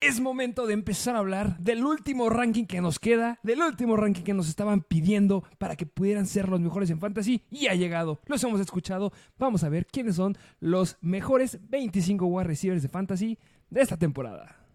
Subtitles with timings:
[0.00, 4.22] Es momento de empezar a hablar del último ranking que nos queda, del último ranking
[4.22, 8.20] que nos estaban pidiendo para que pudieran ser los mejores en fantasy y ha llegado.
[8.26, 9.12] Los hemos escuchado.
[9.38, 13.38] Vamos a ver quiénes son los mejores 25 wide receivers de fantasy
[13.70, 14.67] de esta temporada.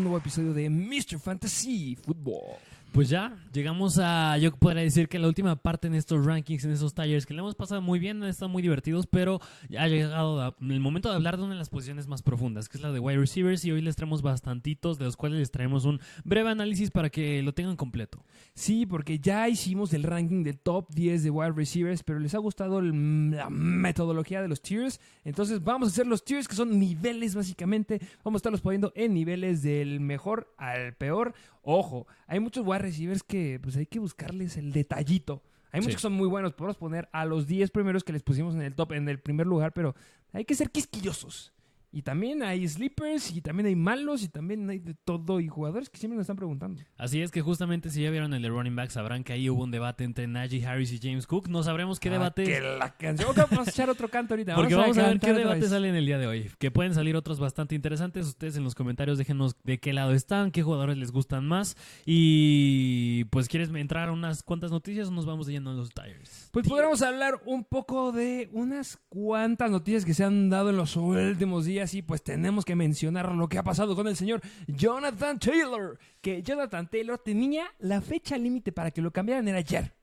[0.00, 1.18] Nuevo episodio de Mr.
[1.18, 2.56] Fantasy Football.
[2.92, 6.72] Pues ya, llegamos a, yo podría decir que la última parte en estos rankings, en
[6.72, 9.88] esos tallers, que le hemos pasado muy bien, han estado muy divertidos, pero ya ha
[9.88, 12.90] llegado el momento de hablar de una de las posiciones más profundas, que es la
[12.90, 16.50] de wide receivers, y hoy les traemos bastantitos, de los cuales les traemos un breve
[16.50, 18.24] análisis para que lo tengan completo.
[18.54, 22.38] Sí, porque ya hicimos el ranking de top 10 de wide receivers, pero les ha
[22.38, 26.76] gustado el- la metodología de los tiers, entonces vamos a hacer los tiers, que son
[26.80, 31.34] niveles básicamente, vamos a estarlos poniendo en niveles del mejor al peor.
[31.70, 35.42] Ojo, hay muchos wide receivers que pues hay que buscarles el detallito.
[35.70, 35.96] Hay muchos Sí.
[35.96, 38.74] que son muy buenos, podemos poner a los 10 primeros que les pusimos en el
[38.74, 39.94] top, en el primer lugar, pero
[40.32, 41.52] hay que ser quisquillosos.
[41.90, 45.88] Y también hay sleepers, y también hay malos, y también hay de todo, y jugadores
[45.88, 46.82] que siempre nos están preguntando.
[46.98, 49.62] Así es que justamente si ya vieron el de running back, sabrán que ahí hubo
[49.64, 51.48] un debate entre Najee Harris y James Cook.
[51.48, 53.30] No sabremos qué Ah, debate que la canción.
[53.34, 54.54] Vamos a echar otro canto ahorita.
[54.54, 55.70] Porque vamos a ver qué debate vez.
[55.70, 56.50] sale en el día de hoy.
[56.58, 58.26] Que pueden salir otros bastante interesantes.
[58.26, 61.74] Ustedes en los comentarios déjenos de qué lado están, qué jugadores les gustan más.
[62.04, 66.50] Y pues quieres entrar a unas cuantas noticias o nos vamos yendo a los tires.
[66.52, 70.96] Pues podríamos hablar un poco de unas cuantas noticias que se han dado en los
[70.96, 75.38] últimos días y pues tenemos que mencionar lo que ha pasado con el señor Jonathan
[75.38, 75.98] Taylor.
[76.20, 79.94] Que Jonathan Taylor tenía la fecha límite para que lo cambiaran era ayer.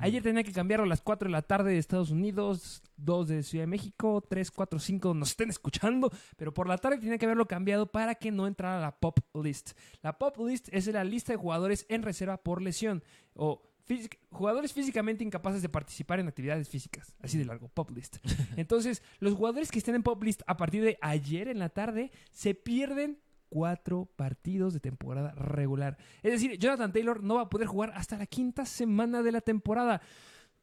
[0.00, 3.42] Ayer tenía que cambiarlo a las 4 de la tarde de Estados Unidos, 2 de
[3.42, 7.24] Ciudad de México, 3, 4, 5 nos estén escuchando, pero por la tarde tenía que
[7.24, 9.72] haberlo cambiado para que no entrara a la pop list.
[10.02, 14.72] La pop list es la lista de jugadores en reserva por lesión o físic- jugadores
[14.72, 18.16] físicamente incapaces de participar en actividades físicas, así de largo, pop list.
[18.56, 22.10] Entonces, los jugadores que estén en pop list a partir de ayer en la tarde
[22.32, 25.96] se pierden cuatro partidos de temporada regular.
[26.22, 29.40] Es decir, Jonathan Taylor no va a poder jugar hasta la quinta semana de la
[29.40, 30.00] temporada.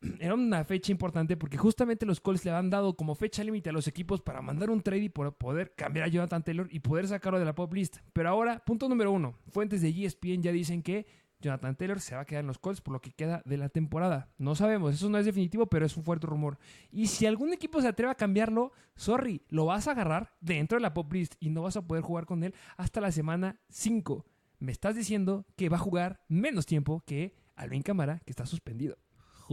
[0.19, 3.73] Era una fecha importante porque justamente los Colts le han dado como fecha límite a
[3.73, 7.39] los equipos para mandar un trade y poder cambiar a Jonathan Taylor y poder sacarlo
[7.39, 7.97] de la pop list.
[8.12, 11.06] Pero ahora, punto número uno, fuentes de ESPN ya dicen que
[11.43, 13.69] Jonathan Taylor se va a quedar en los Colts por lo que queda de la
[13.69, 14.29] temporada.
[14.37, 16.57] No sabemos, eso no es definitivo, pero es un fuerte rumor.
[16.91, 20.81] Y si algún equipo se atreve a cambiarlo, sorry, lo vas a agarrar dentro de
[20.81, 24.25] la pop list y no vas a poder jugar con él hasta la semana 5.
[24.59, 28.97] Me estás diciendo que va a jugar menos tiempo que Alvin Camara, que está suspendido.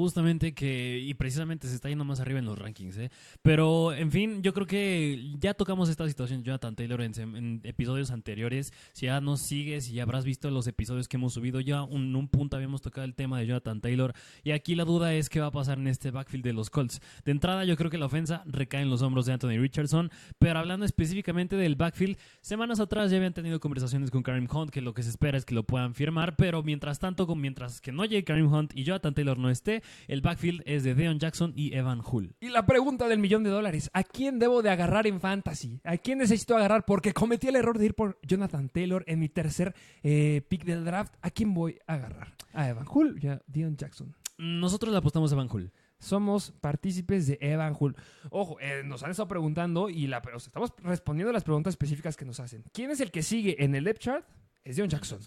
[0.00, 3.10] Justamente que, y precisamente se está yendo más arriba en los rankings, ¿eh?
[3.42, 8.10] Pero, en fin, yo creo que ya tocamos esta situación, Jonathan Taylor, en, en episodios
[8.10, 8.72] anteriores.
[8.92, 12.16] Si ya nos sigues y ya habrás visto los episodios que hemos subido, ya en
[12.16, 14.14] un punto habíamos tocado el tema de Jonathan Taylor.
[14.42, 17.02] Y aquí la duda es qué va a pasar en este backfield de los Colts.
[17.26, 20.10] De entrada, yo creo que la ofensa recae en los hombros de Anthony Richardson.
[20.38, 24.80] Pero hablando específicamente del backfield, semanas atrás ya habían tenido conversaciones con Karim Hunt, que
[24.80, 26.36] lo que se espera es que lo puedan firmar.
[26.36, 30.20] Pero mientras tanto, mientras que no llegue Karim Hunt y Jonathan Taylor no esté, el
[30.20, 32.34] backfield es de Deon Jackson y Evan Hull.
[32.40, 35.80] Y la pregunta del millón de dólares, ¿a quién debo de agarrar en fantasy?
[35.84, 36.84] ¿A quién necesito agarrar?
[36.84, 40.84] Porque cometí el error de ir por Jonathan Taylor en mi tercer eh, pick del
[40.84, 41.14] draft.
[41.22, 42.34] ¿A quién voy a agarrar?
[42.52, 44.14] A Evan Hull y a Dion Jackson.
[44.38, 45.72] Nosotros le apostamos a Evan Hull.
[45.98, 47.94] Somos partícipes de Evan Hull.
[48.30, 51.72] Ojo, eh, nos han estado preguntando y la, o sea, estamos respondiendo a las preguntas
[51.72, 52.64] específicas que nos hacen.
[52.72, 54.26] ¿Quién es el que sigue en el depth chart?
[54.64, 55.20] Es Dion Jackson.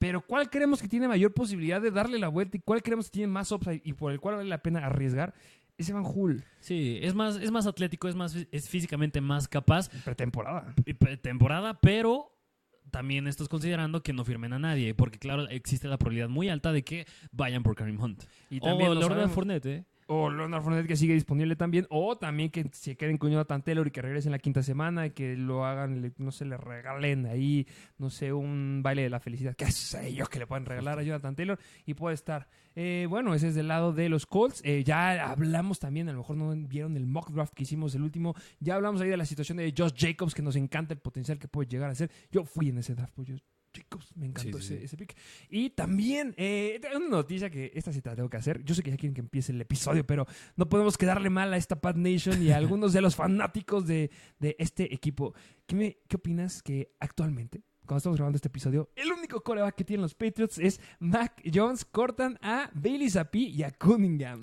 [0.00, 3.12] Pero ¿cuál creemos que tiene mayor posibilidad de darle la vuelta y cuál creemos que
[3.12, 5.34] tiene más upside y por el cual vale la pena arriesgar?
[5.78, 6.42] Es Evan Hull.
[6.58, 9.88] Sí, es más, es más atlético, es más, es físicamente más capaz.
[10.04, 10.74] Pretemporada.
[10.84, 12.34] y pre- Temporada, pero
[12.90, 16.48] también esto es considerando que no firmen a nadie, porque claro, existe la probabilidad muy
[16.48, 18.24] alta de que vayan por Karim Hunt.
[18.50, 19.32] Y también Leonard sabemos.
[19.32, 19.84] Fournette, ¿eh?
[20.12, 21.86] O Leonard Fournette que sigue disponible también.
[21.88, 25.10] O también que se queden con Jonathan Taylor y que regresen la quinta semana y
[25.10, 27.64] que lo hagan, no sé, le regalen ahí,
[27.96, 29.54] no sé, un baile de la felicidad.
[29.54, 31.60] ¿Qué sé yo que le pueden regalar a Jonathan Taylor?
[31.86, 32.48] Y puede estar.
[32.74, 34.60] Eh, bueno, ese es del lado de los Colts.
[34.64, 38.02] Eh, ya hablamos también, a lo mejor no vieron el mock draft que hicimos el
[38.02, 38.34] último.
[38.58, 41.46] Ya hablamos ahí de la situación de Josh Jacobs, que nos encanta el potencial que
[41.46, 42.10] puede llegar a ser.
[42.32, 43.36] Yo fui en ese draft, pues yo
[43.72, 44.10] chicos.
[44.16, 44.84] Me encantó Sí, sí, ese, sí.
[44.84, 45.16] ese pick.
[45.48, 48.62] Y también, eh, una noticia que esta sí te la tengo que hacer.
[48.64, 50.26] Yo sé que ya quieren que empiece el episodio, pero
[50.56, 54.10] no podemos quedarle mal a esta Pat Nation y a algunos de los fanáticos de,
[54.38, 55.34] de este equipo.
[55.66, 59.84] ¿Qué, me, ¿Qué opinas que actualmente, cuando estamos grabando este episodio, el único coreback que
[59.84, 61.84] tienen los Patriots es Mac Jones?
[61.84, 64.40] Cortan a Bailey Zappi y a Cunningham.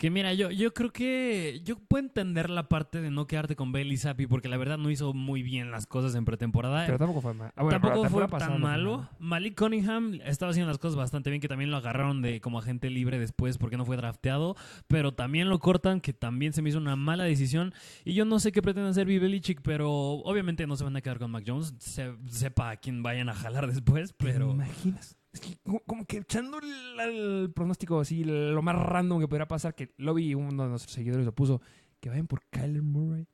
[0.00, 3.70] Que mira, yo, yo creo que yo puedo entender la parte de no quedarte con
[3.70, 6.86] Bailey Zappi porque la verdad no hizo muy bien las cosas en pretemporada.
[6.86, 7.52] Pero tampoco fue mal.
[7.54, 8.96] Ah, bueno, Tampoco fue tan malo.
[8.96, 9.08] mal.
[9.18, 12.88] Malik Cunningham estaba haciendo las cosas bastante bien, que también lo agarraron de como agente
[12.88, 14.56] libre después porque no fue drafteado,
[14.88, 17.74] pero también lo cortan, que también se me hizo una mala decisión.
[18.02, 21.02] Y yo no sé qué pretende hacer Bill Belichick, pero obviamente no se van a
[21.02, 24.52] quedar con Mac Jones, se- sepa a quién vayan a jalar después, ¿Te pero...
[24.52, 25.18] imaginas?
[25.32, 29.92] Es que como, que echando el, pronóstico así, lo más random que podría pasar, que
[29.96, 31.60] lo vi uno de nuestros seguidores lo puso,
[32.00, 33.26] que vayan por Kyler Murray.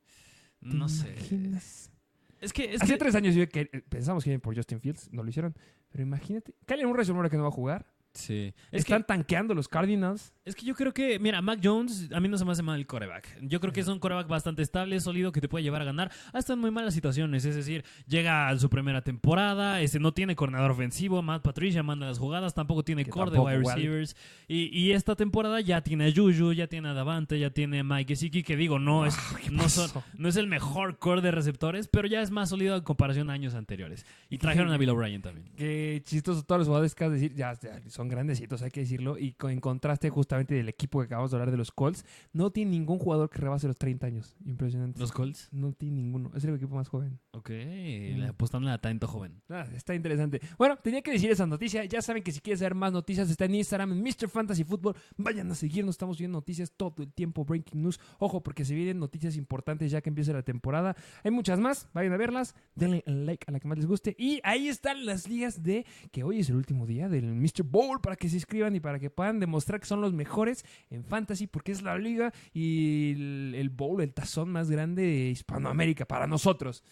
[0.61, 1.09] ¿Te No sé.
[1.11, 1.91] imaginas?
[2.39, 2.75] Es que...
[2.75, 5.23] Es Hace que tres años yo que eh, pensamos que iban por Justin Fields, no
[5.23, 5.55] lo hicieron.
[5.89, 7.87] Pero imagínate, Kyler Murray es un hombre que no va a jugar.
[8.17, 8.53] Sí.
[8.71, 10.33] Es que Están tanqueando los Cardinals.
[10.45, 12.79] Es que yo creo que, mira, Mac Jones, a mí no se me hace mal
[12.79, 13.37] el coreback.
[13.41, 16.09] Yo creo que es un coreback bastante estable, sólido, que te puede llevar a ganar
[16.31, 17.43] hasta en muy malas situaciones.
[17.45, 22.05] Es decir, llega a su primera temporada, este, no tiene coordinador ofensivo, Matt Patricia manda
[22.07, 24.15] las jugadas, tampoco tiene Que core de wide receivers.
[24.47, 27.83] Y, y esta temporada ya tiene a Juju, ya tiene a Davante, ya tiene a
[27.83, 31.21] Mike Gesicki, que digo, no es, Ah, ¿qué no, son- no es el mejor core
[31.21, 34.05] de receptores, pero ya es más sólido en comparación a años anteriores.
[34.29, 35.47] Y trajeron a Bill O'Brien también.
[35.57, 38.81] Qué chistoso todos los jugadores que has de decir, ya, ya son grandecitos, hay que
[38.81, 39.17] decirlo.
[39.17, 42.51] Y con, en contraste justamente del equipo que acabamos de hablar de los Colts, no
[42.51, 44.35] tiene ningún jugador que rebase los 30 años.
[44.45, 44.99] Impresionante.
[44.99, 45.49] Los Colts.
[45.51, 46.31] No tiene ninguno.
[46.35, 47.19] Es el equipo más joven.
[47.31, 48.23] Ok, Mm.
[48.29, 49.41] apostando a talento joven.
[49.49, 50.39] Ah, está interesante.
[50.57, 51.85] Bueno, tenía que decir esa noticia.
[51.85, 54.29] Ya saben que si quieres saber más noticias, está en Instagram, en Mr.
[54.29, 54.95] Fantasy Football.
[55.17, 57.99] Vayan a seguirnos, estamos viendo noticias todo el tiempo, breaking news.
[58.19, 60.95] Ojo, porque se vienen noticias importantes ya que empieza la temporada.
[61.23, 62.55] Hay muchas más, vayan a verlas.
[62.75, 64.15] Denle like a la que más les guste.
[64.17, 67.63] Y ahí están las ligas de que hoy es el último día del Mr.
[67.63, 71.03] Bowl para que se inscriban y para que puedan demostrar que son los mejores en
[71.03, 76.05] Fantasy, porque es la liga y el, el bowl, el tazón más grande de Hispanoamérica
[76.05, 76.83] para nosotros.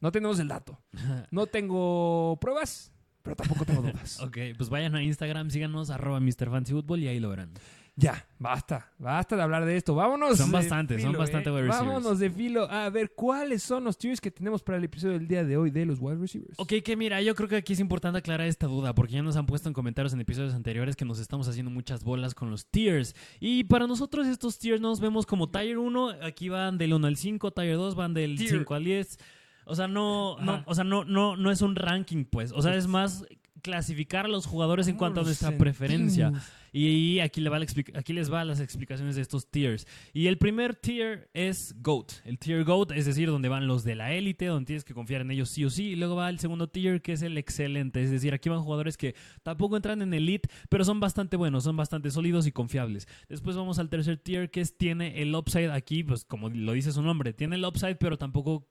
[0.00, 0.80] No tenemos el dato.
[1.30, 2.92] No tengo pruebas,
[3.22, 4.20] pero tampoco tengo dudas.
[4.22, 6.50] Ok, pues vayan a Instagram, síganos, arroba Mr.
[6.50, 7.52] Fancy Football y ahí lo verán.
[8.00, 8.92] Ya, basta.
[8.96, 9.92] Basta de hablar de esto.
[9.92, 10.38] Vámonos.
[10.38, 11.52] Son bastantes, son bastante eh.
[11.52, 11.88] wide receivers.
[11.88, 15.26] Vámonos de filo a ver cuáles son los tiers que tenemos para el episodio del
[15.26, 16.54] día de hoy de los wide receivers.
[16.60, 19.36] Ok, que mira, yo creo que aquí es importante aclarar esta duda, porque ya nos
[19.36, 22.66] han puesto en comentarios en episodios anteriores que nos estamos haciendo muchas bolas con los
[22.66, 23.16] tiers.
[23.40, 27.16] Y para nosotros estos tiers nos vemos como Tier 1, aquí van del 1 al
[27.16, 28.50] 5, Tier 2 van del Tier.
[28.58, 29.18] 5 al 10.
[29.64, 32.52] O sea, no, no, o sea, no, no, no es un ranking, pues.
[32.52, 33.24] O sea, es más
[33.60, 36.32] clasificar a los jugadores en ¿Cómo cuanto a nuestra preferencia.
[36.72, 39.86] Y aquí les va las explicaciones de estos tiers.
[40.12, 42.12] Y el primer tier es GOAT.
[42.24, 45.22] El tier GOAT, es decir, donde van los de la élite, donde tienes que confiar
[45.22, 45.90] en ellos sí o sí.
[45.90, 48.02] Y luego va el segundo tier, que es el excelente.
[48.02, 51.76] Es decir, aquí van jugadores que tampoco entran en elite, pero son bastante buenos, son
[51.76, 53.08] bastante sólidos y confiables.
[53.28, 56.92] Después vamos al tercer tier, que es, tiene el upside aquí, pues como lo dice
[56.92, 58.68] su nombre, tiene el upside, pero tampoco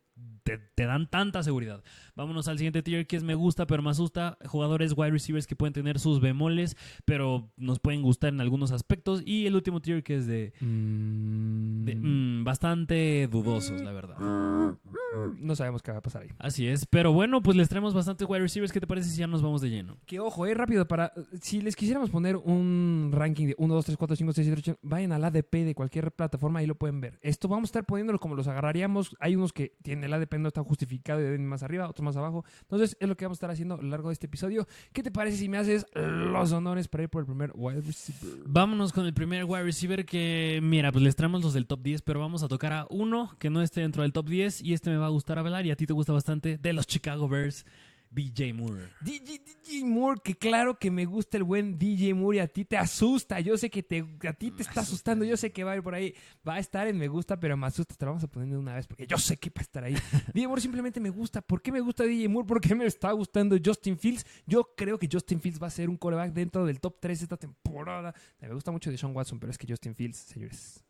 [0.47, 1.83] te, te dan tanta seguridad.
[2.15, 4.37] Vámonos al siguiente tier que es me gusta pero me asusta.
[4.45, 9.21] Jugadores wide receivers que pueden tener sus bemoles, pero nos pueden gustar en algunos aspectos.
[9.25, 14.17] Y el último tier que es de, Mm, de, mm, bastante dudosos, la verdad.
[15.39, 16.29] No sabemos qué va a pasar ahí.
[16.37, 16.85] Así es.
[16.85, 18.71] Pero bueno, pues les traemos bastantes wide receivers.
[18.71, 19.97] ¿Qué te parece si ya nos vamos de lleno?
[20.05, 21.13] Que ojo, eh, rápido, para.
[21.41, 24.79] Si les quisiéramos poner un ranking de 1, 2, 3, 4, 5, 6, 7, 8,
[24.83, 27.19] vayan al ADP de cualquier plataforma, ahí lo pueden ver.
[27.21, 29.15] Esto vamos a estar poniéndolo como los agarraríamos.
[29.19, 32.15] Hay unos que tienen el ADP no está justificado y deben más arriba, otros más
[32.15, 32.45] abajo.
[32.61, 34.67] Entonces, es lo que vamos a estar haciendo a lo largo de este episodio.
[34.93, 38.43] ¿Qué te parece si me haces los honores para ir por el primer wide receiver?
[38.45, 42.01] Vámonos con el primer wide receiver que, mira, pues les traemos los del top 10,
[42.01, 44.89] pero vamos a tocar a uno que no esté dentro del top 10 y este
[44.89, 47.27] me va a gustar a velar y a ti te gusta bastante, de los Chicago
[47.27, 47.65] Bears,
[48.17, 48.89] DJ Moore.
[49.01, 52.65] DJ, DJ Moore, que claro que me gusta el buen DJ Moore y a ti
[52.65, 53.39] te asusta.
[53.41, 55.23] Yo sé que te, a ti te está asustando.
[55.23, 56.15] Yo sé que va a ir por ahí.
[56.47, 57.93] Va a estar en me gusta, pero me asusta.
[57.93, 59.83] Te lo vamos a poner de una vez porque yo sé que va a estar
[59.83, 59.93] ahí.
[60.33, 61.41] DJ Moore simplemente me gusta.
[61.41, 62.47] ¿Por qué me gusta DJ Moore?
[62.47, 64.25] Porque me está gustando Justin Fields.
[64.47, 67.37] Yo creo que Justin Fields va a ser un coreback dentro del top 3 esta
[67.37, 68.15] temporada.
[68.39, 70.83] Me gusta mucho de Sean Watson, pero es que Justin Fields, señores.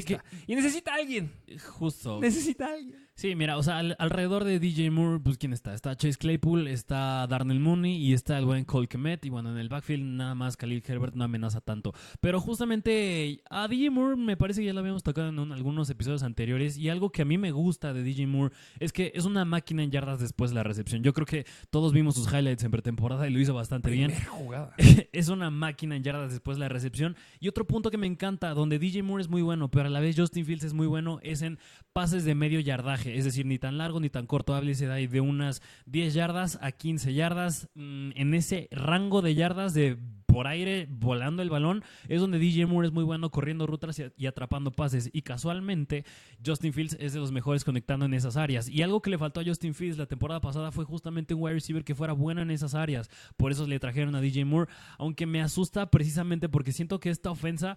[0.00, 0.18] ¿Qué, qué?
[0.46, 1.30] Y necesita a alguien.
[1.78, 2.20] Justo.
[2.20, 3.04] Necesita a alguien.
[3.16, 5.72] Sí, mira, o sea, al- alrededor de DJ Moore, pues ¿quién está?
[5.72, 9.24] Está Chase Claypool, está Darnell Mooney y está el buen Cole Kmet.
[9.24, 11.92] Y bueno, en el backfield nada más Khalil Herbert no amenaza tanto.
[12.20, 15.88] Pero justamente a DJ Moore me parece que ya lo habíamos tocado en un- algunos
[15.90, 16.76] episodios anteriores.
[16.76, 19.84] Y algo que a mí me gusta de DJ Moore es que es una máquina
[19.84, 21.04] en yardas después de la recepción.
[21.04, 24.08] Yo creo que todos vimos sus highlights en pretemporada y lo hizo bastante bien.
[24.10, 24.74] Primera jugada.
[25.12, 27.14] es una máquina en yardas después de la recepción.
[27.38, 30.00] Y otro punto que me encanta, donde DJ Moore es muy bueno, pero a la
[30.00, 31.58] vez Justin Fields es muy bueno, es en
[31.92, 35.06] pases de medio yardaje, es decir, ni tan largo ni tan corto, háblese de, ahí
[35.06, 39.98] de unas 10 yardas a 15 yardas, mm, en ese rango de yardas de
[40.34, 44.26] por aire, volando el balón, es donde DJ Moore es muy bueno corriendo rutas y
[44.26, 45.08] atrapando pases.
[45.12, 46.04] Y casualmente,
[46.44, 48.68] Justin Fields es de los mejores conectando en esas áreas.
[48.68, 51.54] Y algo que le faltó a Justin Fields la temporada pasada fue justamente un wide
[51.54, 53.08] receiver que fuera bueno en esas áreas.
[53.36, 57.30] Por eso le trajeron a DJ Moore, aunque me asusta precisamente porque siento que esta
[57.30, 57.76] ofensa,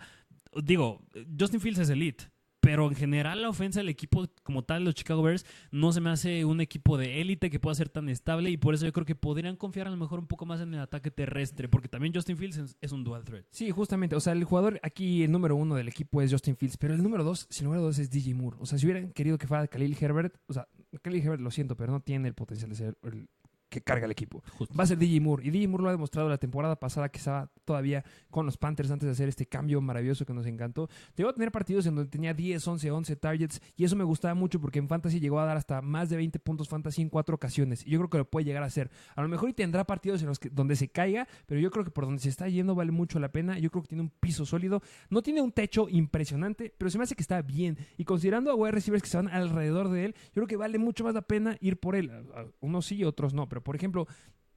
[0.64, 1.02] digo,
[1.38, 2.26] Justin Fields es elite.
[2.68, 6.10] Pero en general la ofensa del equipo como tal, los Chicago Bears, no se me
[6.10, 9.06] hace un equipo de élite que pueda ser tan estable y por eso yo creo
[9.06, 12.14] que podrían confiar a lo mejor un poco más en el ataque terrestre, porque también
[12.14, 13.46] Justin Fields es, un dual threat.
[13.52, 14.18] Sí, justamente.
[14.18, 17.02] O sea, el jugador aquí, el número uno del equipo es Justin Fields, pero el
[17.02, 18.58] número dos, si el número dos es DJ Moore.
[18.60, 20.68] O sea, si hubieran querido que fuera Khalil Herbert, o sea,
[21.02, 23.30] Khalil Herbert, lo siento, pero no tiene el potencial de ser el
[23.70, 24.44] que carga el equipo.
[24.58, 24.76] Justo.
[24.76, 25.46] Va a ser DJ Moore.
[25.46, 28.92] Y DJ Moore lo ha demostrado la temporada pasada que estaba todavía con los Panthers
[28.92, 30.90] antes de hacer este cambio maravilloso que nos encantó.
[31.16, 34.34] Llegó a tener partidos en donde tenía 10, 11, 11 targets y eso me gustaba
[34.34, 37.36] mucho porque en Fantasy llegó a dar hasta más de 20 puntos Fantasy en cuatro
[37.36, 37.86] ocasiones.
[37.86, 38.90] Y yo creo que lo puede llegar a hacer.
[39.16, 41.84] A lo mejor y tendrá partidos en los que donde se caiga, pero yo creo
[41.84, 43.60] que por donde se está yendo vale mucho la pena.
[43.60, 44.82] Yo creo que tiene un piso sólido.
[45.10, 47.78] No tiene un techo impresionante, pero se me hace que está bien.
[47.98, 50.78] Y considerando a wide receivers que se van alrededor de él, yo creo que vale
[50.78, 52.12] mucho más la pena ir por él.
[52.60, 53.48] Unos sí, otros no.
[53.50, 54.08] Pero por ejemplo,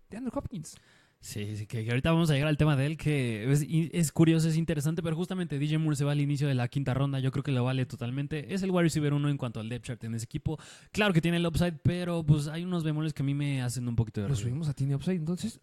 [0.08, 0.76] de Andrew Hopkins.
[1.22, 3.44] Sí, sí, que, que ahorita vamos a llegar al tema de él, que
[3.92, 6.94] es, curioso, es interesante, pero justamente DJ Moore se va al inicio de la quinta
[6.94, 8.54] ronda, yo creo que lo vale totalmente.
[8.54, 10.58] Es el wide receiver uno en cuanto al depth chart en ese equipo.
[10.92, 13.86] Claro que tiene el upside, pero pues hay unos bemoles que a mí me hacen
[13.86, 14.48] un poquito de Lo ruido.
[14.48, 15.60] subimos a Tiny Upside, entonces.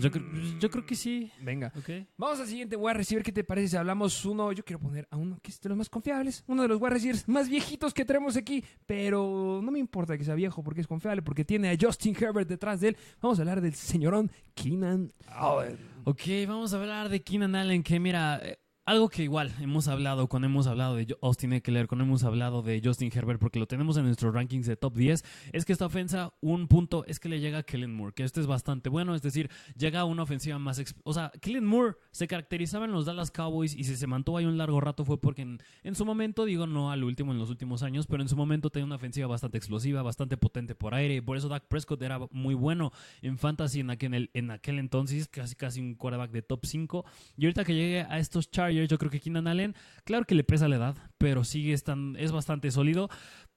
[0.00, 0.24] Yo, creo-
[0.58, 1.30] yo creo que sí.
[1.42, 1.72] Venga.
[2.16, 3.22] Vamos al siguiente wide receiver.
[3.22, 4.50] ¿Qué te parece si hablamos uno?
[4.52, 6.42] Yo quiero poner a uno que es de los más confiables.
[6.46, 8.64] Uno de los wide receivers más viejitos que tenemos aquí.
[8.86, 11.20] Pero no me importa que sea viejo porque es confiable.
[11.22, 12.96] Porque tiene a Justin Herbert detrás de él.
[13.20, 15.78] Vamos a hablar del señorón Keenan Allen.
[16.04, 18.58] Ok, vamos a hablar de Keenan Allen, que mira, eh,
[18.88, 22.80] algo que igual hemos hablado cuando hemos hablado de Austin Eckler, cuando hemos hablado de
[22.82, 26.32] Justin Herbert, porque lo tenemos en nuestros rankings de top 10, es que esta ofensa,
[26.40, 29.20] un punto es que le llega a Kellen Moore, que este es bastante bueno, es
[29.20, 30.82] decir, llega a una ofensiva más...
[31.04, 34.46] O sea, Kellen Moore se caracterizaba en los Dallas Cowboys y si se mantuvo ahí
[34.46, 37.50] un largo rato fue porque en, en su momento, digo no al último en los
[37.50, 41.16] últimos años, pero en su momento tenía una ofensiva bastante explosiva, bastante potente por aire,
[41.16, 42.90] y por eso Dak Prescott era muy bueno
[43.20, 47.04] en fantasy en aquel, en aquel entonces, casi casi un quarterback de top 5.
[47.36, 50.44] Y ahorita que llegue a estos Chargers, yo creo que Keenan Allen, claro que le
[50.44, 53.08] pesa la edad, pero sigue es bastante sólido.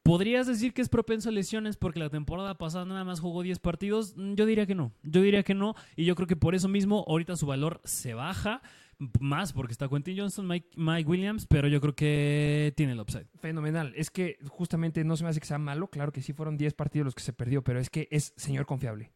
[0.04, 3.60] ¿Podrías decir que es propenso a lesiones porque la temporada pasada nada más jugó 10
[3.60, 4.16] partidos?
[4.18, 4.94] Mm, Yo diría que no.
[5.04, 5.76] Yo diría que no.
[5.96, 8.62] Y yo creo que por eso mismo ahorita su valor se baja
[9.20, 13.28] más porque está Quentin Johnson, Mike, Mike Williams, pero yo creo que tiene el upside.
[13.40, 13.94] Fenomenal.
[13.96, 15.88] Es que justamente no se me hace que sea malo.
[15.88, 17.64] Claro que sí fueron 10 partidos los que se perdió.
[17.64, 19.12] Pero es que es señor confiable.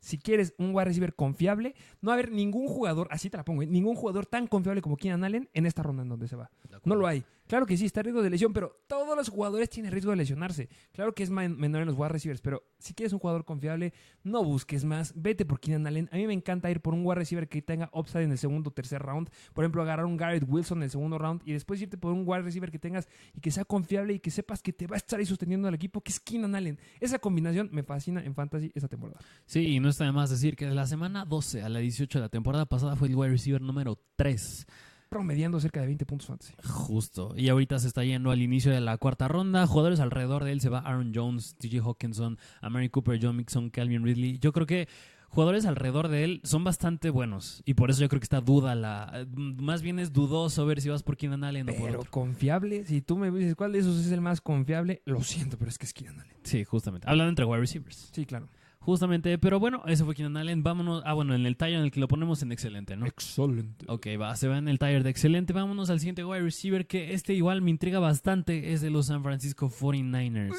[0.00, 3.44] Si quieres un wide receiver confiable, no va a haber ningún jugador, así te la
[3.44, 3.66] pongo, ¿eh?
[3.66, 6.50] ningún jugador tan confiable como Keenan Allen en esta ronda en donde se va.
[6.84, 7.24] No lo hay.
[7.48, 10.68] Claro que sí, está riesgo de lesión, pero todos los jugadores tienen riesgo de lesionarse.
[10.92, 13.92] Claro que es men- menor en los wide receivers, pero si quieres un jugador confiable,
[14.22, 15.12] no busques más.
[15.16, 16.08] Vete por Keenan Allen.
[16.12, 18.68] A mí me encanta ir por un wide receiver que tenga upside en el segundo
[18.70, 19.30] o tercer round.
[19.54, 22.22] Por ejemplo, agarrar un Garrett Wilson en el segundo round y después irte por un
[22.26, 24.98] wide receiver que tengas y que sea confiable y que sepas que te va a
[24.98, 26.78] estar ahí sosteniendo al equipo, que es Keenan Allen.
[27.00, 29.18] Esa combinación me fascina en fantasy esta temporada.
[29.46, 32.18] Sí, y no está de más decir que de la semana 12 a la 18
[32.18, 34.66] de la temporada pasada fue el wide receiver número 3.
[35.08, 36.54] Promediando cerca de 20 puntos fantasy.
[36.64, 37.32] Justo.
[37.36, 39.66] Y ahorita se está yendo al inicio de la cuarta ronda.
[39.66, 44.04] Jugadores alrededor de él se va Aaron Jones, TJ Hawkinson, Amari Cooper, John Mixon, Calvin
[44.04, 44.38] Ridley.
[44.38, 44.86] Yo creo que
[45.30, 47.62] jugadores alrededor de él son bastante buenos.
[47.64, 49.26] Y por eso yo creo que está duda la.
[49.34, 52.10] Más bien es dudoso ver si vas por Keenan Allen o por Pero otro.
[52.10, 55.70] confiable, si tú me dices cuál de esos es el más confiable, lo siento, pero
[55.70, 56.36] es que es Keenan Allen.
[56.42, 57.08] Sí, justamente.
[57.08, 58.10] Hablando entre wide receivers.
[58.12, 58.48] Sí, claro.
[58.88, 60.62] Justamente, pero bueno, ese fue Keenan Allen.
[60.62, 61.02] Vámonos.
[61.04, 63.04] Ah, bueno, en el taller en el que lo ponemos en excelente, ¿no?
[63.04, 63.84] Excelente.
[63.86, 65.52] Ok, va, se va en el tire de excelente.
[65.52, 68.72] Vámonos al siguiente wide receiver que este igual me intriga bastante.
[68.72, 70.54] Es de los San Francisco 49ers.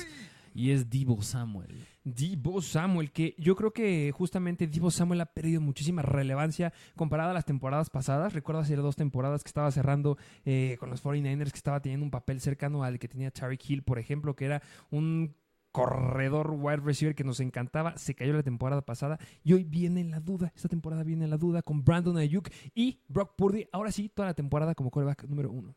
[0.54, 1.88] Y es Divo Samuel.
[2.04, 7.34] Divo Samuel, que yo creo que justamente Divo Samuel ha perdido muchísima relevancia comparada a
[7.34, 8.34] las temporadas pasadas.
[8.34, 12.12] Recuerdo hace dos temporadas que estaba cerrando eh, con los 49ers, que estaba teniendo un
[12.12, 15.36] papel cercano al que tenía Tyreek Hill, por ejemplo, que era un
[15.72, 20.20] corredor wide receiver que nos encantaba, se cayó la temporada pasada y hoy viene la
[20.20, 24.30] duda, esta temporada viene la duda con Brandon Ayuk y Brock Purdy, ahora sí, toda
[24.30, 25.76] la temporada como quarterback número uno.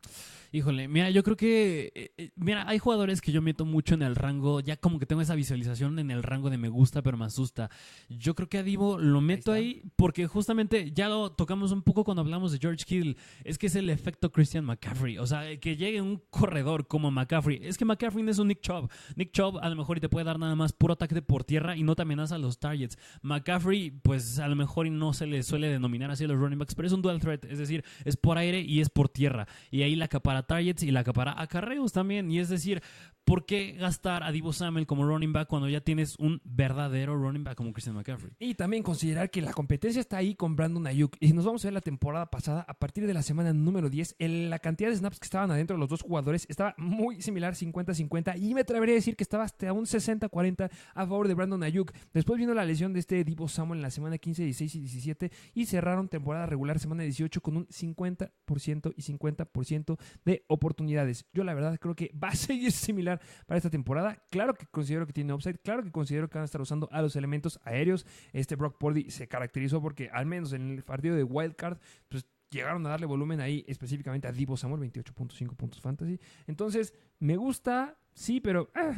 [0.55, 1.93] Híjole, mira, yo creo que.
[1.95, 4.61] eh, eh, mira, hay jugadores que yo meto mucho en el rango.
[4.61, 7.71] Ya como que tengo esa visualización en el rango de me gusta, pero me asusta.
[8.09, 12.05] Yo creo que a Divo lo meto ahí, porque justamente ya lo tocamos un poco
[12.05, 13.17] cuando hablamos de George Hill.
[13.45, 15.19] Es que es el efecto Christian McCaffrey.
[15.19, 17.61] O sea, que llegue un corredor como McCaffrey.
[17.63, 18.91] Es que McCaffrey no es un Nick Chubb.
[19.17, 21.83] Nick Chubb a lo y te puede dar nada más puro ataque por tierra y
[21.83, 22.99] no te amenaza los targets.
[23.23, 26.75] McCaffrey, pues a lo mejor no se le suele denominar así a los running backs,
[26.75, 29.47] pero es un dual threat, es decir, es por aire y es por tierra.
[29.71, 32.31] Y ahí la acapara targets y la acapara acarreos también.
[32.31, 32.83] Y es decir,
[33.25, 37.45] ¿por qué gastar a Divo Samuel como running back cuando ya tienes un verdadero running
[37.45, 38.33] back como Christian McCaffrey?
[38.39, 41.17] Y también considerar que la competencia está ahí con Brandon Ayuk.
[41.21, 44.17] Y nos vamos a ver la temporada pasada, a partir de la semana número 10,
[44.19, 47.55] el- la cantidad de snaps que estaban adentro de los dos jugadores estaba muy similar,
[47.55, 48.37] 50-50.
[48.37, 51.93] Y me atrevería a decir que estaba hasta un 60-40 a favor de Brandon Ayuk.
[52.13, 55.31] Después vino la lesión de este Divo Samuel en la semana 15, 16 y 17.
[55.55, 61.27] Y cerraron temporada regular semana 18 con un 50% y 50% de oportunidades.
[61.33, 63.12] Yo la verdad creo que va a seguir similar
[63.47, 64.23] para esta temporada.
[64.31, 67.03] Claro que considero que tiene upside, claro que considero que van a estar usando a
[67.03, 68.07] los elementos aéreos.
[68.33, 71.79] Este Brock Purdy se caracterizó porque al menos en el partido de Wildcard,
[72.09, 76.21] pues llegaron a darle volumen ahí específicamente a Divo Samuel, 28.5 puntos fantasy.
[76.47, 78.71] Entonces, me gusta, sí, pero...
[78.75, 78.95] ah,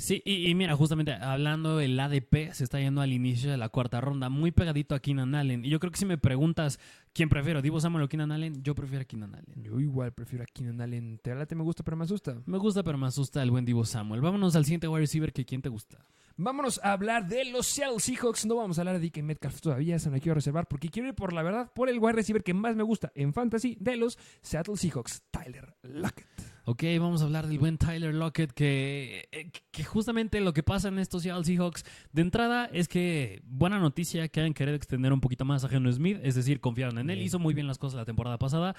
[0.00, 3.68] Sí, y, y mira, justamente hablando del ADP, se está yendo al inicio de la
[3.68, 5.62] cuarta ronda, muy pegadito a Keenan Allen.
[5.62, 6.80] Y yo creo que si me preguntas
[7.12, 9.62] quién prefiero, Divo Samuel o Keenan Allen, yo prefiero a Keenan Allen.
[9.62, 11.20] yo igual prefiero a Keenan Allen.
[11.22, 12.40] Te late, me gusta, pero me asusta.
[12.46, 14.22] Me gusta, pero me asusta el buen Divo Samuel.
[14.22, 15.98] Vámonos al siguiente wide receiver, que quién te gusta.
[16.38, 18.46] Vámonos a hablar de los Seattle Seahawks.
[18.46, 21.14] No vamos a hablar de DK Metcalf todavía, se me quiero reservar porque quiero ir
[21.14, 24.18] por la verdad, por el wide receiver que más me gusta en fantasy de los
[24.40, 26.49] Seattle Seahawks, Tyler Lockett.
[26.64, 30.88] Ok, vamos a hablar del buen Tyler Lockett, que, eh, que justamente lo que pasa
[30.88, 35.20] en estos Seattle Seahawks, de entrada es que buena noticia que hayan querido extender un
[35.20, 37.96] poquito más a Geno Smith, es decir, confiaron en él, hizo muy bien las cosas
[37.96, 38.76] la temporada pasada,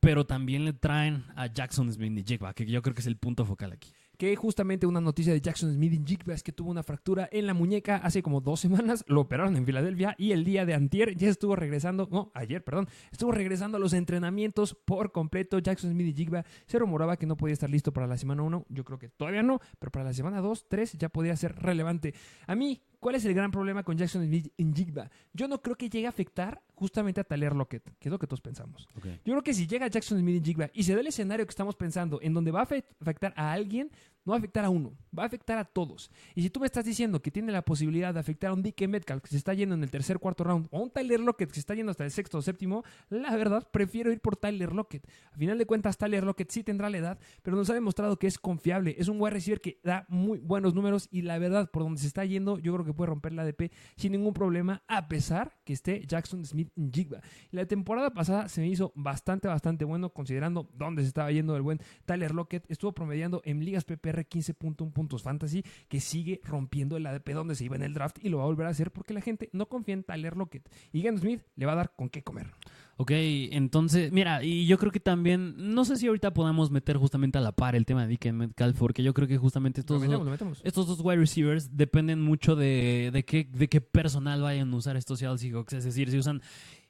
[0.00, 3.16] pero también le traen a Jackson Smith y Jigba, que yo creo que es el
[3.16, 3.90] punto focal aquí.
[4.18, 7.54] Que justamente una noticia de Jackson Smith en es que tuvo una fractura en la
[7.54, 11.28] muñeca hace como dos semanas, lo operaron en Filadelfia y el día de antier ya
[11.28, 15.58] estuvo regresando, no, ayer, perdón, estuvo regresando a los entrenamientos por completo.
[15.58, 16.28] Jackson Smith y
[16.66, 19.42] se rumoraba que no podía estar listo para la semana 1, yo creo que todavía
[19.42, 22.14] no, pero para la semana 2, 3 ya podía ser relevante.
[22.46, 25.10] A mí, ¿cuál es el gran problema con Jackson Smith en Jigba?
[25.34, 28.26] Yo no creo que llegue a afectar justamente a Tyler Lockett, que es lo que
[28.26, 28.88] todos pensamos.
[29.24, 31.50] Yo creo que si llega Jackson Smith y Jigba y se da el escenario que
[31.50, 33.90] estamos pensando, en donde va a afe- afectar a alguien,
[34.24, 36.10] no va a afectar a uno, va a afectar a todos.
[36.34, 38.88] Y si tú me estás diciendo que tiene la posibilidad de afectar a un DK
[38.88, 41.48] Metcalf que se está yendo en el tercer, cuarto round, o a un Tyler Lockett
[41.48, 44.72] que se está yendo hasta el sexto o séptimo, la verdad prefiero ir por Tyler
[44.72, 45.06] Lockett.
[45.32, 48.26] A final de cuentas, Tyler Lockett sí tendrá la edad, pero nos ha demostrado que
[48.26, 48.94] es confiable.
[48.98, 52.06] Es un wide receiver que da muy buenos números y la verdad, por donde se
[52.06, 55.72] está yendo, yo creo que puede romper la ADP sin ningún problema, a pesar que
[55.72, 57.20] esté Jackson Smith en Jigba.
[57.50, 61.62] La temporada pasada se me hizo bastante, bastante bueno considerando dónde se estaba yendo el
[61.62, 62.70] buen Tyler Lockett.
[62.70, 67.64] Estuvo promediando en ligas PPR 15.1 puntos fantasy, que sigue rompiendo el ADP donde se
[67.64, 69.66] iba en el draft y lo va a volver a hacer porque la gente no
[69.68, 70.68] confía en Tyler Lockett.
[70.92, 72.50] Y Geno Smith le va a dar con qué comer.
[72.98, 77.38] Ok, entonces, mira, y yo creo que también, no sé si ahorita podamos meter justamente
[77.38, 80.06] a la par el tema de DK Metcalf, porque yo creo que justamente Lo estos
[80.06, 84.72] dos, lo estos dos wide receivers dependen mucho de, de, qué, de qué personal vayan
[84.72, 85.72] a usar estos Seattle Seahawks.
[85.72, 86.42] Es decir, si usan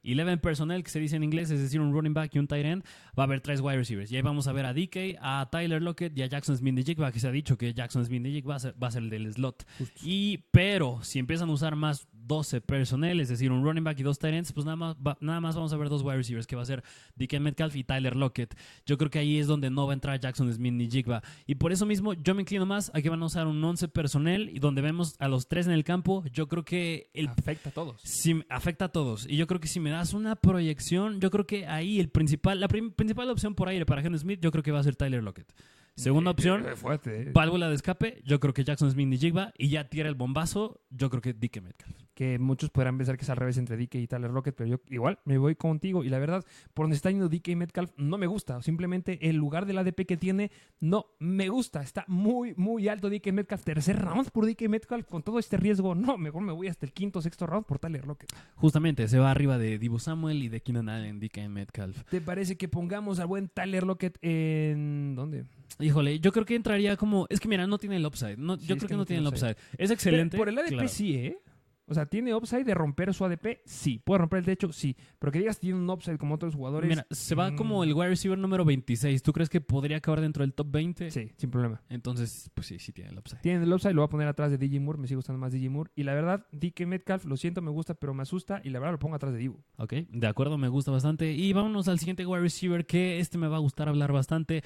[0.05, 2.65] 11 personnel, que se dice en inglés, es decir, un running back y un tight
[2.65, 2.85] end,
[3.19, 4.11] va a haber tres wide receivers.
[4.11, 6.83] Y ahí vamos a ver a DK, a Tyler Lockett y a Jackson Smith de
[6.83, 8.91] Jigba, que se ha dicho que Jackson Smith de Jigba va a ser, va a
[8.91, 9.67] ser el del slot.
[10.03, 14.03] Y, pero, si empiezan a usar más 12 personnel, es decir, un running back y
[14.03, 16.47] dos tight ends, pues nada más, va- nada más vamos a ver dos wide receivers,
[16.47, 16.83] que va a ser
[17.17, 18.55] DK Metcalf y Tyler Lockett.
[18.87, 21.23] Yo creo que ahí es donde no va a entrar Jackson Smith ni Jigba.
[21.47, 23.89] Y por eso mismo yo me inclino más a que van a usar un 11
[23.89, 27.69] personnel y donde vemos a los tres en el campo, yo creo que el Afecta
[27.69, 28.01] a todos.
[28.03, 29.27] Sí, afecta a todos.
[29.29, 32.61] Y yo creo que si me das una proyección, yo creo que ahí el principal,
[32.61, 34.97] la prim- principal opción por aire para Geno Smith, yo creo que va a ser
[34.97, 35.53] Tyler Lockett.
[35.95, 36.75] Segunda opción, Eh,
[37.07, 37.31] eh.
[37.35, 39.53] válvula de escape, yo creo que Jackson Smith y Jigba.
[39.59, 41.97] Y ya tira el bombazo, yo creo que DK Metcalf.
[42.15, 44.81] Que muchos podrán pensar que es al revés entre DK y Tyler Lockett, pero yo
[44.89, 46.05] igual me voy contigo.
[46.05, 46.45] Y la verdad,
[46.75, 48.63] por donde está yendo DK Metcalf no me gusta.
[48.63, 51.83] Simplemente el lugar del ADP que tiene no me gusta.
[51.83, 53.65] Está muy, muy alto DK Metcalf.
[53.65, 55.95] Tercer round por DK Metcalf con todo este riesgo.
[55.95, 58.33] No, mejor me voy hasta el quinto, sexto round por Tyler Lockett.
[58.57, 62.03] Justamente, se va arriba de Divo Samuel y de Keenan Allen, DK Metcalf.
[62.05, 65.15] ¿Te parece que pongamos al buen Tyler Lockett en.
[65.15, 65.45] ¿Dónde?
[65.79, 67.27] Híjole, yo creo que entraría como.
[67.31, 68.37] Es que mira, no tiene el upside.
[68.37, 69.57] No, Sí, yo creo que que, no tiene el upside.
[69.79, 70.37] Es excelente.
[70.37, 70.89] Por el ADP claro.
[70.89, 71.39] sí, ¿eh?
[71.87, 73.61] O sea, ¿tiene upside de romper su ADP?
[73.65, 74.01] Sí.
[74.05, 74.73] ¿Puede romper el techo?
[74.73, 74.97] Sí.
[75.19, 76.89] Pero que digas tiene un upside como otros jugadores.
[76.89, 79.23] Mira, se va mm, como el wide receiver número 26.
[79.23, 81.11] ¿Tú crees que podría acabar dentro del top 20?
[81.11, 81.83] Sí, sin problema.
[81.89, 83.41] Entonces, pues sí, sí tiene el upside.
[83.41, 84.99] Tiene el upside, lo voy a poner atrás de DJ Moore.
[84.99, 85.91] Me sigue gustando más DJ Moore.
[85.95, 88.61] Y la verdad, DK Metcalf, lo siento, me gusta, pero me asusta.
[88.65, 89.63] Y la verdad, lo pongo atrás de Divo.
[89.77, 91.33] Ok, de acuerdo, me gusta bastante.
[91.33, 94.63] Y vámonos al siguiente wide receiver, que este me va a gustar hablar bastante.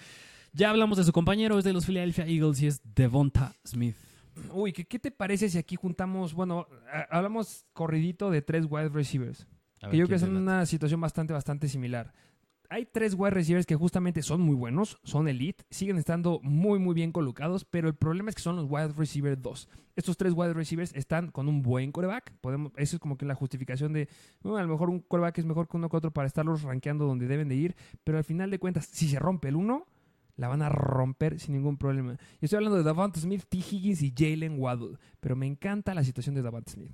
[0.52, 3.96] Ya hablamos de su compañero, es de los Philadelphia Eagles y es Devonta Smith.
[4.52, 8.90] Uy, ¿qué, qué te parece si aquí juntamos, bueno, a- hablamos corridito de tres wide
[8.90, 9.46] receivers?
[9.82, 10.42] A que ver, yo creo ¿quién que late?
[10.42, 12.12] una situación bastante, bastante similar.
[12.68, 16.94] hay tres wide receivers que justamente son muy buenos, son elite, siguen estando muy muy
[16.94, 19.68] bien colocados, pero el problema es que son los wide receiver 2.
[19.94, 23.36] Estos tres wide receivers están con un buen coreback, podemos, eso es como que la
[23.36, 24.08] justificación de,
[24.42, 27.06] bueno, a lo mejor un coreback es mejor que uno que otro para estarlos rankeando
[27.06, 29.86] donde deben de ir, pero al final de cuentas, si se rompe el uno,
[30.36, 32.12] la van a romper sin ningún problema.
[32.12, 33.58] Yo estoy hablando de Davante Smith, T.
[33.58, 36.92] Higgins y Jalen Waddle, pero me encanta la situación de Davante Smith.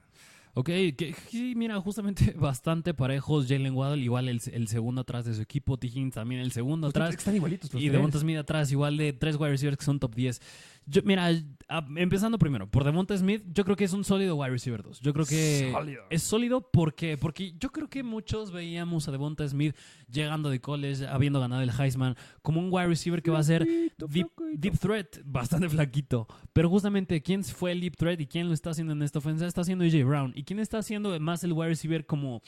[0.54, 3.46] Ok, que, sí, mira, justamente bastante parejos.
[3.48, 5.78] Jalen Waddle, igual el, el segundo atrás de su equipo.
[5.78, 5.86] T.
[5.86, 7.14] Higgins también el segundo atrás.
[7.14, 7.88] Están igualitos los Y.
[7.88, 10.40] Devonta Smith atrás, igual de tres wide receivers que son top 10.
[10.86, 11.28] Yo, mira,
[11.68, 15.00] a- empezando primero, por Devonta Smith, yo creo que es un sólido wide receiver 2.
[15.00, 16.02] Yo creo que Sólido.
[16.10, 19.76] es sólido porque, porque yo creo que muchos veíamos a Devonta Smith
[20.10, 23.64] llegando de college, habiendo ganado el Heisman, como un wide receiver que va a ser
[23.96, 26.26] deep, deep threat, bastante flaquito.
[26.52, 29.46] Pero justamente, ¿quién fue el deep threat y quién lo está haciendo en esta ofensa?
[29.46, 30.32] Está haciendo AJ Brown.
[30.34, 32.42] ¿Y quién está haciendo más el wide receiver como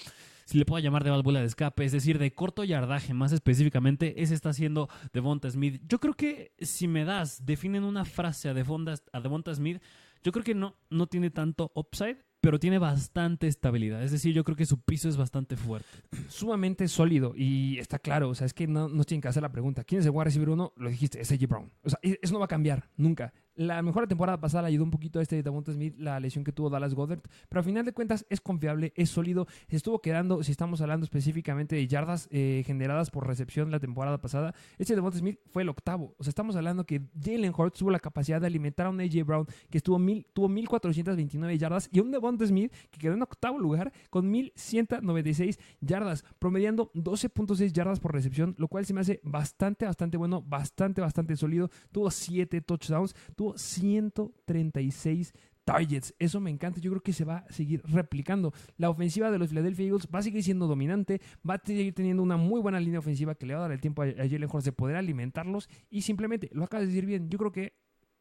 [0.45, 4.23] si le puedo llamar de válvula de escape, es decir, de corto yardaje más específicamente,
[4.23, 5.83] ese está haciendo Devonta Smith.
[5.89, 9.81] Yo creo que si me das, definen una frase a Devonta, a Devonta Smith,
[10.23, 14.03] yo creo que no, no tiene tanto upside, pero tiene bastante estabilidad.
[14.03, 15.89] Es decir, yo creo que su piso es bastante fuerte.
[16.29, 19.51] sumamente sólido y está claro, o sea, es que no nos tienen que hacer la
[19.51, 20.73] pregunta, ¿quién es el wide receiver uno?
[20.77, 21.73] Lo dijiste, es AJ Brown.
[21.83, 23.33] O sea, eso no va a cambiar nunca.
[23.57, 26.71] La mejor temporada pasada ayudó un poquito a este Davonta Smith la lesión que tuvo
[26.71, 29.47] Dallas Goddard, pero al final de cuentas es confiable, es sólido.
[29.69, 34.21] Se estuvo quedando, si estamos hablando específicamente de yardas eh, generadas por recepción la temporada
[34.21, 36.17] pasada, este Davonta Smith fue el octavo.
[36.19, 39.25] O sea, estamos hablando que Jalen Hurts tuvo la capacidad de alimentar a un AJ
[39.25, 43.61] Brown que estuvo mil, tuvo 1429 yardas y un Devonta Smith que quedó en octavo
[43.61, 49.85] lugar con 1196 yardas, promediando 12.6 yardas por recepción, lo cual se me hace bastante,
[49.85, 51.71] bastante bueno, bastante, bastante sólido.
[51.93, 56.15] Tuvo 7 touchdowns, tuvo 136 targets.
[56.19, 56.81] Eso me encanta.
[56.81, 58.53] Yo creo que se va a seguir replicando.
[58.77, 62.23] La ofensiva de los Philadelphia Eagles va a seguir siendo dominante, va a seguir teniendo
[62.23, 64.65] una muy buena línea ofensiva que le va a dar el tiempo a, Jalen Hurts
[64.65, 67.75] de poder alimentarlos y simplemente, lo acabas de decir bien, yo creo que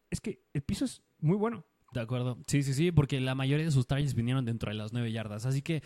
[0.09, 1.65] es que el piso es muy bueno.
[1.93, 2.39] De acuerdo.
[2.47, 5.45] Sí, sí, sí, porque la mayoría de sus targets vinieron dentro de las 9 yardas.
[5.45, 5.83] Así que,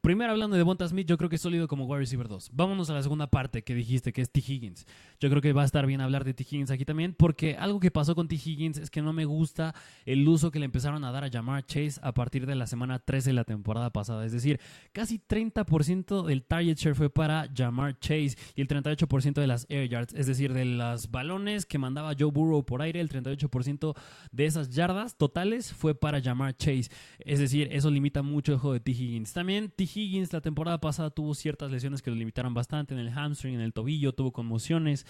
[0.00, 2.50] primero hablando de Bonta Smith, yo creo que es sólido como wide receiver 2.
[2.52, 4.40] Vámonos a la segunda parte que dijiste, que es T.
[4.40, 4.86] Higgins.
[5.20, 6.44] Yo creo que va a estar bien hablar de T.
[6.44, 8.36] Higgins aquí también, porque algo que pasó con T.
[8.36, 9.74] Higgins es que no me gusta
[10.06, 12.98] el uso que le empezaron a dar a Jamar Chase a partir de la semana
[12.98, 14.24] 13 de la temporada pasada.
[14.24, 14.60] Es decir,
[14.92, 19.88] casi 30% del target share fue para Jamar Chase y el 38% de las air
[19.88, 23.96] yards, es decir, de los balones que mandaba Joe Burrow por aire, el 38%
[24.32, 26.90] de esas yardas totales fue para Jamar Chase.
[27.18, 28.92] Es decir, eso limita mucho el juego de T.
[28.92, 29.32] Higgins.
[29.32, 29.87] También T.
[29.94, 33.60] Higgins la temporada pasada tuvo ciertas lesiones que lo limitaron bastante en el hamstring, en
[33.60, 35.06] el tobillo, tuvo conmociones.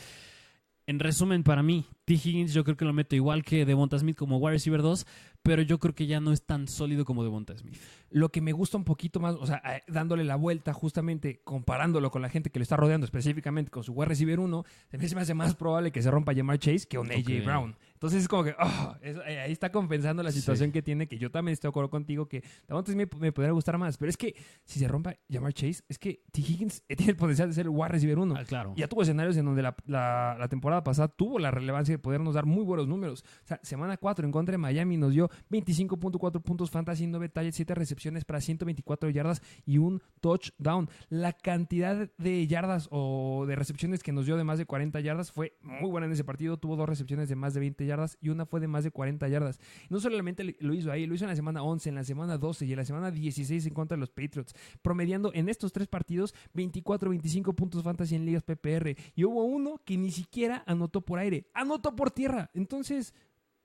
[0.88, 2.14] En resumen, para mí, T.
[2.14, 5.06] Higgins yo creo que lo meto igual que Devonta Smith como wide receiver 2,
[5.42, 7.76] pero yo creo que ya no es tan sólido como Devonta Smith.
[8.08, 12.10] Lo que me gusta un poquito más, o sea, eh, dándole la vuelta justamente, comparándolo
[12.10, 15.20] con la gente que lo está rodeando, específicamente con su wide receiver 1, se me
[15.20, 17.44] hace más probable que se rompa Jamar Chase que un AJ.
[17.44, 17.76] Brown.
[17.98, 20.38] Entonces es como que, ah, eso, eh, ahí está compensando la Sí.
[20.38, 23.50] situación que tiene, que yo también estoy de acuerdo contigo, que Davante Smith me podría
[23.52, 26.40] gustar más, pero es que si se rompa Jamar Chase, es que T.
[26.40, 28.34] Higgins eh, tiene el potencial de ser el wide receiver 1.
[28.38, 28.72] Ah, claro.
[28.76, 32.34] Ya tuvo escenarios en donde la, la- la temporada pasada tuvo la relevancia de podernos
[32.34, 33.24] dar muy buenos números.
[33.44, 37.54] O sea, semana 4 en contra de Miami nos dio 25.4 puntos fantasy, 9 talles,
[37.54, 40.88] 7 recepciones para 124 yardas y un touchdown.
[41.08, 45.32] La cantidad de yardas o de recepciones que nos dio de más de 40 yardas
[45.32, 46.56] fue muy buena en ese partido.
[46.58, 49.26] Tuvo dos recepciones de más de 20 yardas y una fue de más de 40
[49.28, 49.58] yardas.
[49.88, 52.66] No solamente lo hizo ahí, lo hizo en la semana 11, en la semana 12
[52.66, 56.34] y en la semana 16 en contra de los Patriots, promediando en estos tres partidos
[56.54, 58.94] 24, 25 puntos fantasy en ligas PPR.
[59.16, 62.50] Y hubo uno que ni siquiera anotó por aire, anotó por tierra.
[62.54, 63.14] Entonces,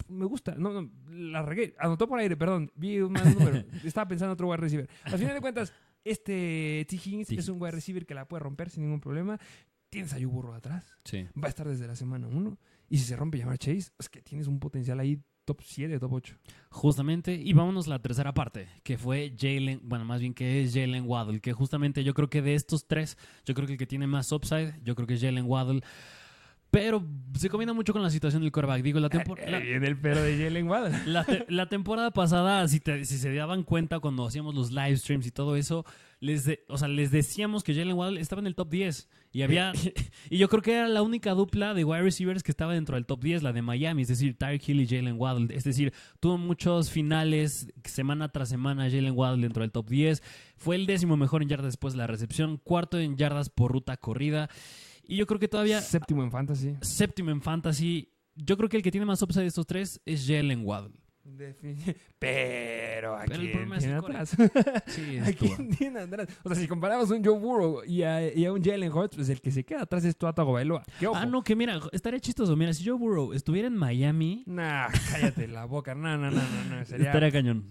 [0.08, 0.56] me gusta.
[0.56, 1.76] No, no, la regué.
[1.80, 2.72] Anotó por aire, perdón.
[2.76, 3.64] Vi un mal número.
[3.84, 4.90] Estaba pensando en otro wide receiver.
[5.04, 6.96] Al final de cuentas, este T.
[6.96, 7.36] Higgins T.
[7.36, 9.40] es un wide receiver que la puede romper sin ningún problema.
[9.90, 10.92] Tienes a Joe Burrow atrás.
[11.04, 11.28] Sí.
[11.42, 12.58] Va a estar desde la semana 1.
[12.94, 16.14] Y si se rompe llamar Chase, es que tienes un potencial ahí top 7, top
[16.14, 16.36] 8.
[16.70, 20.74] Justamente, y vámonos a la tercera parte, que fue Jalen, bueno, más bien que es
[20.76, 23.88] Jalen Waddle, que justamente yo creo que de estos tres, yo creo que el que
[23.88, 25.82] tiene más upside, yo creo que es Jalen Waddle,
[26.70, 27.04] pero
[27.38, 28.84] se combina mucho con la situación del quarterback.
[28.84, 29.58] Digo, la temporada...
[29.58, 30.98] El pero de Jalen Waddle.
[31.08, 34.98] La, te- la temporada pasada, si, te- si se daban cuenta cuando hacíamos los live
[34.98, 35.84] streams y todo eso,
[36.20, 39.10] les, de- o sea, les decíamos que Jalen Waddle estaba en el top 10.
[39.34, 39.74] Y había
[40.30, 43.08] y yo creo que era la única dupla de wide receivers que estaba dentro del
[43.08, 45.54] top 10, la de Miami, es decir, Tyreek Hill y Jalen Waddle.
[45.56, 50.22] Es decir, tuvo muchos finales semana tras semana Jalen Waddle dentro del top 10.
[50.56, 53.98] Fue el décimo mejor en yardas después de la recepción, cuarto en yardas por ruta
[53.98, 54.50] corrida.
[55.06, 56.76] Y yo creo que todavía Séptimo en fantasy.
[56.82, 58.13] séptimo en fantasy.
[58.36, 60.93] Yo creo que el que tiene más upside de estos tres es Jalen Waddle.
[61.26, 63.42] Defini- Pero aquí Pero
[63.74, 64.36] el tiene atrás.
[64.88, 65.56] Sí, ¿A es Tua.
[65.56, 66.28] quién tiene atrás?
[66.44, 69.30] O sea, si comparamos un Joe Burrow y a, y a un Jalen Hurts, pues
[69.30, 70.84] el que se queda atrás es Tua Tagovailoa.
[71.14, 72.56] Ah, no, que mira, estaría chistoso.
[72.56, 75.96] Mira, si Joe Burrow estuviera en Miami, Nah, cállate la boca.
[75.96, 76.86] No, no, no, no, no.
[76.86, 77.08] Sería...
[77.08, 77.70] estaría cañón.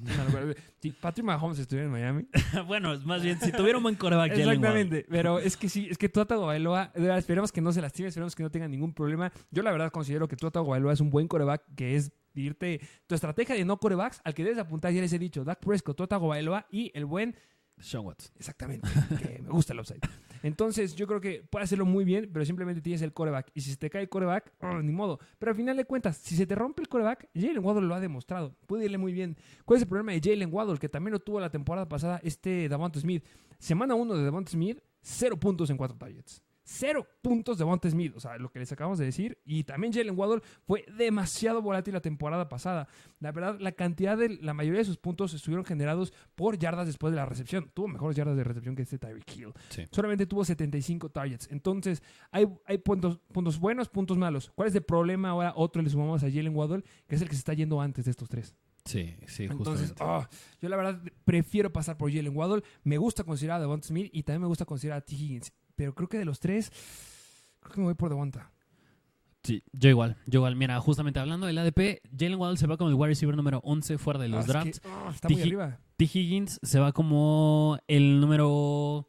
[0.80, 2.26] Si Patrick Mahomes estuviera en Miami.
[2.66, 4.32] bueno, más bien, si tuviera un buen coreback.
[4.32, 5.06] Exactamente.
[5.08, 8.42] Pero es que sí, es que Tua Tagovailoa, esperemos que no se lastime, esperemos que
[8.42, 9.30] no tenga ningún problema.
[9.50, 13.14] Yo la verdad considero que Tua Tagovailoa es un buen coreback, que es irte tu
[13.14, 16.06] estrategia de no corebacks al que debes apuntar, ya les he dicho, Dak Prescott, Tua
[16.06, 17.34] Tagovailoa y el buen
[17.78, 18.32] Sean Watson.
[18.36, 20.00] Exactamente, que me gusta el upside.
[20.42, 23.50] Entonces, yo creo que puede hacerlo muy bien, pero simplemente tienes el coreback.
[23.54, 25.20] Y si se te cae el coreback, oh, ni modo.
[25.38, 28.00] Pero al final de cuentas, si se te rompe el coreback, Jalen Waddle lo ha
[28.00, 28.56] demostrado.
[28.66, 29.36] Puede irle muy bien.
[29.64, 30.78] ¿Cuál es el problema de Jalen Waddle?
[30.78, 33.24] Que también lo tuvo la temporada pasada este Davante Smith.
[33.58, 36.42] Semana 1 de Davante Smith, cero puntos en cuatro targets.
[36.64, 39.38] Cero puntos de Davante Smith, o sea, lo que les acabamos de decir.
[39.44, 42.88] Y también Jalen Waddle fue demasiado volátil la temporada pasada.
[43.20, 47.12] La verdad, la cantidad de la mayoría de sus puntos estuvieron generados por yardas después
[47.12, 47.70] de la recepción.
[47.74, 49.52] Tuvo mejores yardas de recepción que este Tyreek Hill.
[49.70, 49.84] Sí.
[49.90, 51.48] Solamente tuvo 75 targets.
[51.50, 54.52] Entonces, hay, hay puntos, puntos buenos, puntos malos.
[54.54, 55.52] ¿Cuál es el problema ahora?
[55.56, 58.10] Otro le sumamos a Jalen Waddle, que es el que se está yendo antes de
[58.12, 58.54] estos tres.
[58.84, 59.94] Sí, sí, Entonces, justamente.
[60.00, 60.28] ah,
[60.60, 62.64] yo la verdad prefiero pasar por Jalen Waddle.
[62.82, 65.14] Me gusta considerar a Devonta Smith y también me gusta considerar a T.
[65.14, 65.52] Higgins.
[65.82, 66.70] Pero creo que de los tres,
[67.58, 68.52] creo que me voy por Devonta.
[69.42, 70.54] Sí, yo igual, yo igual.
[70.54, 73.98] Mira, justamente hablando del ADP, Jalen Waddle se va como el wide receiver número 11
[73.98, 74.78] fuera de los Ah, es drafts.
[74.80, 75.42] que, ah, está muy T.
[75.42, 75.80] arriba.
[75.96, 76.04] T.
[76.04, 79.08] Higgins se va como el número...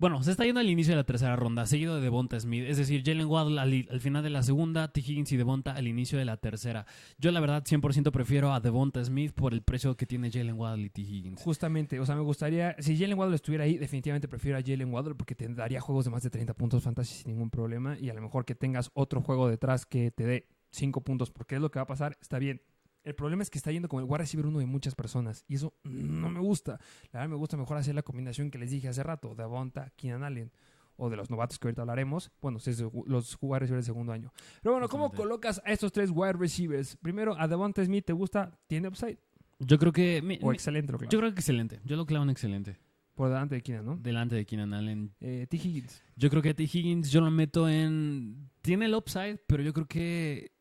[0.00, 2.62] Bueno, se está yendo al inicio de la tercera ronda, seguido de Devonta Smith.
[2.68, 5.00] Es decir, Jalen Waddle al, al final de la segunda, T.
[5.00, 6.86] Higgins y Devonta al inicio de la tercera.
[7.18, 10.84] Yo la verdad 100% prefiero a Devonta Smith por el precio que tiene Jalen Waddle
[10.84, 11.02] y T.
[11.02, 11.42] Higgins.
[11.42, 15.16] Justamente, o sea, me gustaría, si Jalen Waddle estuviera ahí, definitivamente prefiero a Jalen Waddle
[15.16, 18.14] porque te daría juegos de más de 30 puntos fantasy sin ningún problema y a
[18.14, 21.72] lo mejor que tengas otro juego detrás que te dé 5 puntos porque es lo
[21.72, 22.62] que va a pasar, está bien.
[23.04, 25.54] El problema es que está yendo como el wide receiver uno de muchas personas y
[25.54, 26.78] eso no me gusta.
[27.12, 29.90] La verdad me gusta mejor hacer la combinación que les dije hace rato, de Avonta,
[29.96, 30.50] Keenan Allen
[30.96, 33.90] o de los novatos que ahorita hablaremos, bueno, si es de los wide receivers de
[33.92, 34.32] segundo año.
[34.62, 36.96] Pero bueno, ¿cómo colocas a estos tres wide receivers?
[36.96, 38.58] Primero, a Devonta Smith, ¿te gusta?
[38.66, 39.18] ¿Tiene upside?
[39.60, 40.20] Yo creo que...
[40.22, 41.80] mi- O mi- excelente, lo yo creo que excelente.
[41.84, 42.76] Yo lo clavo en excelente.
[43.14, 43.96] Por delante de Keenan, ¿no?
[43.96, 45.12] Delante de Keenan Allen.
[45.20, 45.56] Eh, T.
[45.56, 46.02] Higgins.
[46.16, 46.64] Yo creo que T.
[46.64, 48.50] Higgins yo lo meto en...
[48.60, 50.52] Tiene el upside, pero yo creo que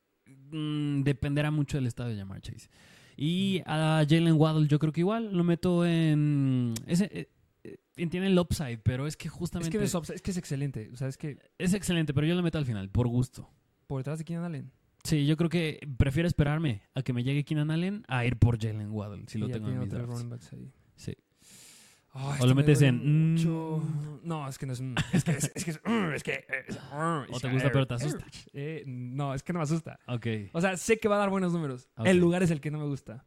[0.51, 2.69] mm, dependerá mucho del estado de Jamar Chase.
[3.15, 6.73] Y a Jalen Waddle yo creo que igual lo meto en...
[6.85, 7.29] Ese, eh,
[7.63, 9.77] eh, tiene el upside, pero es que Es justamente...
[9.77, 10.89] que, es, upside, es que es excelente.
[10.93, 13.49] O sea, es que es excelente, pero yo lo meto al final, por gusto.
[13.87, 14.71] por detrás de Keenan Allen.
[15.03, 18.61] Sí, yo creo que prefiero esperarme a que me llegue Keenan Allen a ir por
[18.61, 20.51] Jalen Waddle, si lo y tengo en mis drafts.
[20.95, 21.15] Sí.
[22.11, 23.81] Ay, O lo me metes en, mucho.
[24.27, 24.81] No, es que no es.
[25.13, 25.79] Es que es, es que es.
[25.85, 28.25] mm, es que es- mm, ¿O te gusta, pero te asusta?
[28.53, 29.99] Eh, no, es que no me asusta.
[30.07, 30.27] Ok.
[30.51, 31.87] O sea, sé que va a dar buenos números.
[31.95, 32.07] Ok.
[32.07, 33.25] El lugar es el que no me gusta.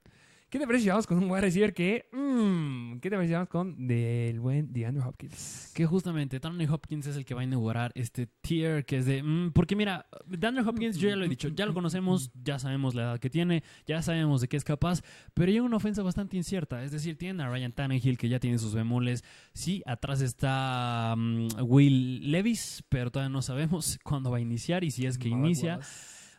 [0.51, 2.09] ¿Qué te parece si vamos con un wide receiver que.
[2.11, 5.71] mm, ¿Qué te parece si vamos con del buen DeAndre Hopkins?
[5.77, 9.23] Que justamente Tony Hopkins es el que va a inaugurar este tier que es de...
[9.23, 12.97] mm, porque mira, Daniel Hopkins, yo ya lo he dicho, ya lo conocemos, ya sabemos
[12.97, 15.03] la edad que tiene, ya sabemos de qué es capaz,
[15.35, 16.83] pero llega una ofensa bastante incierta.
[16.83, 19.23] Es decir, tienen a Ryan Tannehill que ya tiene sus bemoles.
[19.55, 24.91] Sí, atrás está mm, Will Levis, pero todavía no sabemos cuándo va a iniciar y
[24.91, 25.79] si es que inicia.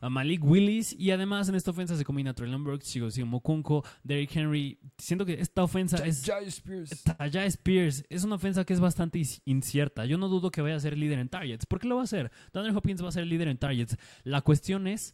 [0.02, 4.36] A Malik Willis y además en esta ofensa se combina Traylon Burks, Chigo Mokunko, Derrick
[4.36, 4.80] Henry.
[4.98, 7.04] Siento que esta ofensa Ja- es Jai Spears.
[7.04, 10.06] Taya Spears es una ofensa que es bastante incierta.
[10.06, 11.66] Yo no dudo que vaya a ser líder en targets.
[11.68, 12.32] ¿Por qué lo va a hacer?
[12.52, 13.96] Daniel Hopkins va a ser líder en targets.
[14.24, 15.14] La cuestión es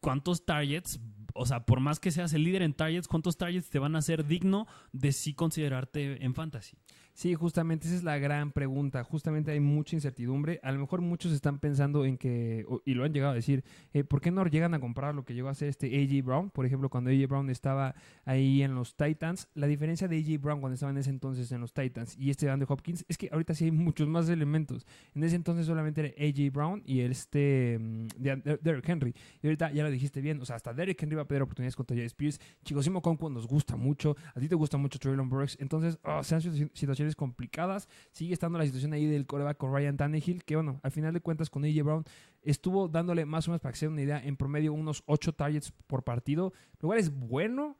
[0.00, 1.00] cuántos targets,
[1.34, 4.00] o sea, por más que seas el líder en targets, cuántos targets te van a
[4.00, 6.76] hacer digno de sí considerarte en fantasy.
[7.18, 9.02] Sí, justamente esa es la gran pregunta.
[9.02, 10.60] Justamente hay mucha incertidumbre.
[10.62, 14.04] A lo mejor muchos están pensando en que, y lo han llegado a decir, eh,
[14.04, 16.50] ¿por qué no llegan a comprar lo que llegó a hacer este AJ Brown?
[16.50, 17.94] Por ejemplo, cuando AJ Brown estaba
[18.26, 21.62] ahí en los Titans, la diferencia de AJ Brown cuando estaba en ese entonces en
[21.62, 24.86] los Titans y este de Andrew Hopkins es que ahorita sí hay muchos más elementos.
[25.14, 29.14] En ese entonces solamente era AJ Brown y este mm, de- de- Derrick Henry.
[29.42, 31.76] Y ahorita ya lo dijiste bien, o sea, hasta Derrick Henry va a pedir oportunidades
[31.76, 32.38] contra Jay Spears.
[32.62, 36.42] Chicosimo Conco nos gusta mucho, a ti te gusta mucho Traylon Burks, entonces oh, sean
[36.42, 36.68] situ-
[37.10, 37.88] situaciones complicadas.
[38.12, 41.20] Sigue estando la situación ahí del coreback con Ryan Tannehill, que bueno, al final de
[41.20, 42.04] cuentas con AJ Brown
[42.42, 45.32] estuvo dándole más o menos para que se den una idea, en promedio unos 8
[45.34, 47.76] targets por partido, lo cual es bueno.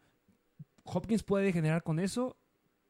[0.85, 2.37] Hopkins puede generar con eso,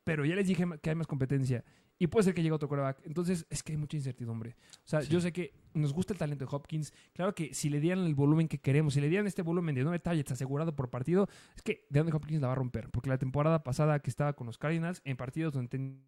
[0.04, 1.64] pero ya les dije que hay más competencia.
[1.98, 3.00] Y puede ser que llegue otro coreback.
[3.06, 4.54] Entonces, es que hay mucha incertidumbre.
[4.84, 5.08] O sea, Sí.
[5.10, 6.92] yo sé que nos gusta el talento de Hopkins.
[7.14, 9.82] Claro que si le dieran el volumen que queremos, si le dieran este volumen de
[9.82, 12.90] 9 targets asegurado por partido, es que de Hopkins la va a romper.
[12.90, 16.04] Porque la temporada pasada que estaba con los Cardinals, en partidos donde ten-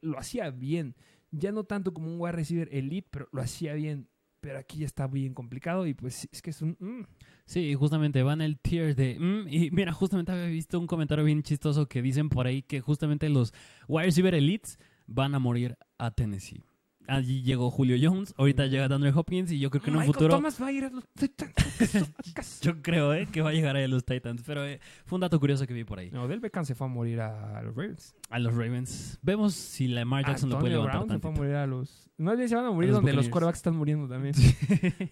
[0.00, 0.94] lo hacía bien.
[1.30, 4.08] Ya no tanto como un wide receiver elite, pero lo hacía bien.
[4.40, 6.76] pero aquí ya está bien complicado y pues es que es un...
[6.78, 7.06] mm.
[7.46, 9.18] Sí, justamente van el tier de...
[9.18, 12.80] mm, y mira, justamente había visto un comentario bien chistoso que dicen por ahí que
[12.82, 13.54] justamente los
[13.88, 16.62] wide receiver elites van a morir a Tennessee.
[17.06, 20.14] Allí llegó Julio Jones, ahorita llega DeAndre Hopkins y yo creo que en un Michael
[20.14, 20.34] futuro...
[20.36, 21.52] Thomas va a ir a los Titans.
[22.62, 25.20] Yo creo eh, que va a llegar ahí a los Titans, pero eh, fue un
[25.20, 26.10] dato curioso que vi por ahí.
[26.10, 28.14] No, Del Beckham se fue a morir a los Ravens.
[28.30, 29.18] A los Ravens.
[29.22, 31.42] Vemos si Lamar Jackson lo puede levantar Brown se fue a tantito.
[31.42, 32.10] morir a los...
[32.16, 34.34] Bien se van a morir A los donde los quarterbacks están muriendo también.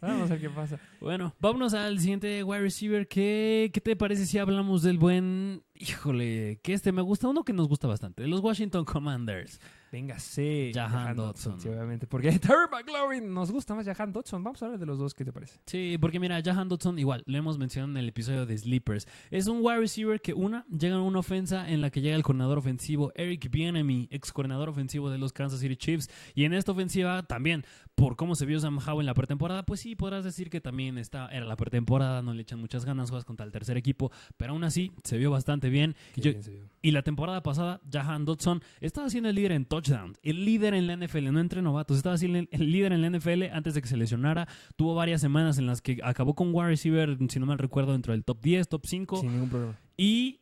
[0.00, 0.78] Vamos a ver qué pasa.
[1.00, 3.08] Bueno, vámonos al siguiente wide receiver.
[3.08, 5.62] ¿Qué, ¿Qué te parece si hablamos del buen...
[5.74, 9.60] Híjole, que este me gusta, uno que nos gusta bastante, los Washington Commanders.
[9.92, 10.72] Véngase.
[10.74, 11.60] Jahan Dodson.
[11.60, 12.06] Sí, obviamente.
[12.06, 14.42] Porque Terry McLaurin nos gusta más Jahan Dodson.
[14.42, 15.12] Vamos a hablar de los dos.
[15.12, 15.60] ¿Qué te parece?
[15.66, 19.06] Sí, porque mira, Jahan Dodson igual, lo hemos mencionado en el episodio de Sleepers.
[19.30, 22.22] Es un wide receiver que una, llega a una ofensa en la que llega el
[22.22, 26.08] coordinador ofensivo Eric Bieniemy, ex coordinador ofensivo de los Kansas City Chiefs.
[26.34, 29.80] Y en esta ofensiva también, por cómo se vio Sam Howell en la pretemporada, pues
[29.80, 33.24] sí, podrás decir que también está, era la pretemporada, no le echan muchas ganas, juegas
[33.24, 35.94] contra el tercer equipo, pero aún así se vio bastante bien.
[36.14, 36.68] Qué Yo- bien se vio.
[36.80, 40.86] y la temporada pasada, Jahan Dodson estaba siendo el líder en touchdowns, el líder en
[40.86, 43.82] la NFL, no entre novatos, estaba siendo el- el líder en la NFL antes de
[43.82, 44.48] que se lesionara.
[44.76, 48.12] Tuvo varias semanas en las que acabó con wide receiver, si no mal recuerdo, dentro
[48.14, 49.16] del top 10, top 5.
[49.20, 49.78] Sin ningún problema.
[49.96, 50.40] Y,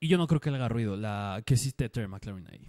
[0.00, 2.68] y yo no creo que le haga ruido la que existe Terry McLaurin ahí.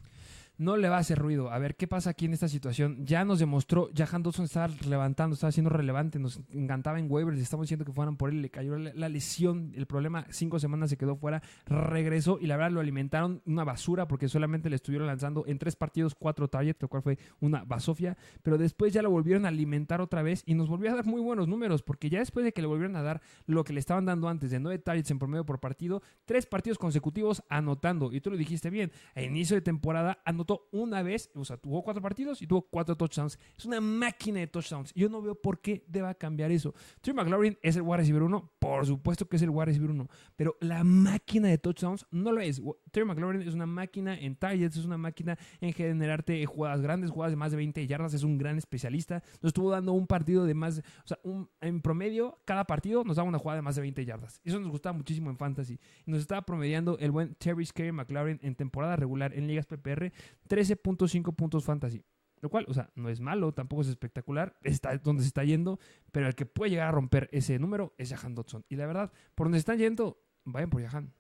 [0.58, 1.52] No le va a hacer ruido.
[1.52, 3.06] A ver qué pasa aquí en esta situación.
[3.06, 7.66] Ya nos demostró, Jahan Dodson estaba levantando, estaba siendo relevante, nos encantaba en waivers, estamos
[7.66, 11.16] diciendo que fueran por él, le cayó la, lesión, el problema, cinco semanas se quedó
[11.16, 15.58] fuera, regresó y la verdad lo alimentaron una basura porque solamente le estuvieron lanzando en
[15.58, 19.50] tres partidos cuatro targets, lo cual fue una basofia, pero después ya lo volvieron a
[19.50, 22.54] alimentar otra vez y nos volvió a dar muy buenos números porque ya después de
[22.54, 25.20] que le volvieron a dar lo que le estaban dando antes de nueve targets en
[25.20, 29.62] promedio por partido, tres partidos consecutivos anotando y tú lo dijiste bien, a inicio de
[29.62, 33.40] temporada anotó una vez, o sea, tuvo cuatro partidos y tuvo cuatro touchdowns.
[33.58, 34.94] Es una máquina de touchdowns.
[34.94, 36.74] Yo no veo por qué deba cambiar eso.
[37.02, 40.08] Trey McLaurin es el wide receiver 1, por supuesto que es el wide receiver 1,
[40.36, 42.62] pero la máquina de touchdowns no lo es.
[42.94, 47.32] Trey McLaurin es una máquina en targets, es una máquina en generarte jugadas grandes, jugadas
[47.32, 49.24] de más de 20 yardas, es un gran especialista.
[49.42, 53.16] Nos estuvo dando un partido de más, o sea, un- en promedio, cada partido nos
[53.18, 54.40] daba una jugada de más de 20 yardas.
[54.44, 55.80] Eso nos gustaba muchísimo en fantasy.
[56.06, 60.12] Nos estaba promediando el buen Terry Scary McLaurin en temporada regular en ligas PPR
[60.48, 62.04] 13.5 puntos fantasy.
[62.42, 65.80] Lo cual, o sea, no es malo, tampoco es espectacular, está donde se está yendo,
[66.12, 68.66] pero el que puede llegar a romper ese número es Jahan Dodson.
[68.70, 71.14] Y la verdad, por donde están yendo, vayan por Jahan.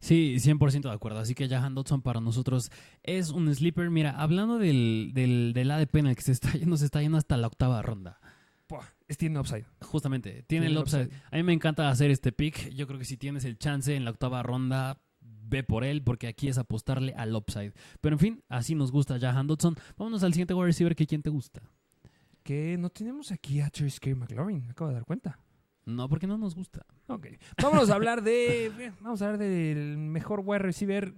[0.00, 1.20] Sí, 100% de acuerdo.
[1.20, 2.70] Así que Jahan Dodson para nosotros
[3.02, 3.90] es un sleeper.
[3.90, 7.18] Mira, hablando del, del, del ADP en el que se está yendo, se está yendo
[7.18, 8.18] hasta la octava ronda.
[8.66, 8.86] Puah,
[9.18, 9.66] tiene upside.
[9.82, 11.10] Justamente, tiene el upside.
[11.30, 12.70] A mí me encanta hacer este pick.
[12.70, 16.28] Yo creo que si tienes el chance en la octava ronda, ve por él, porque
[16.28, 17.72] aquí es apostarle al upside.
[18.00, 19.76] Pero en fin, así nos gusta Jahan Dodson.
[19.98, 21.60] Vámonos al siguiente wide receiver que quién te gusta.
[22.42, 25.38] Que no tenemos aquí a Terry Scary McLaurin, me acabo de dar cuenta.
[25.90, 26.86] No, porque no nos gusta.
[27.08, 27.26] Ok.
[27.62, 28.92] Vámonos a hablar de.
[29.00, 31.12] Vamos a hablar del mejor wide receiver.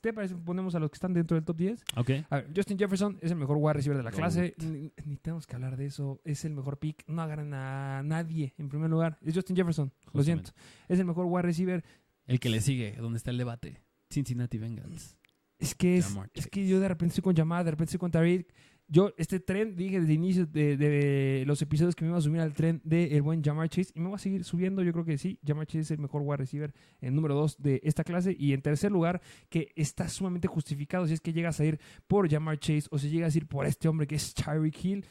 [0.00, 0.34] ¿Te parece?
[0.34, 1.84] que Ponemos a los que están dentro del top 10.
[1.96, 2.10] Ok.
[2.30, 4.54] A ver, Justin Jefferson es el mejor wide receiver de la clase.
[4.58, 6.20] Ni, ni tenemos que hablar de eso.
[6.24, 7.04] Es el mejor pick.
[7.06, 9.18] No agarran a nadie en primer lugar.
[9.22, 9.92] Es Justin Jefferson.
[10.12, 10.52] Lo siento.
[10.88, 11.84] Es el mejor wide receiver.
[12.26, 13.80] El que le sigue, donde está el debate.
[14.10, 15.16] Cincinnati Bengals.
[15.58, 18.10] Es que es, es que yo de repente estoy con llamada, de repente estoy con
[18.10, 18.46] Tariq.
[18.90, 22.22] Yo, este tren, dije desde el inicio de, de los episodios que me iba a
[22.22, 23.92] subir al tren del el buen Jamar Chase.
[23.94, 24.82] Y me voy a seguir subiendo.
[24.82, 25.38] Yo creo que sí.
[25.46, 26.72] Jamar Chase es el mejor wide receiver
[27.02, 28.34] en número 2 de esta clase.
[28.38, 29.20] Y en tercer lugar,
[29.50, 33.10] que está sumamente justificado si es que llegas a ir por Jamar Chase o si
[33.10, 35.04] llegas a ir por este hombre que es Tyreek Hill.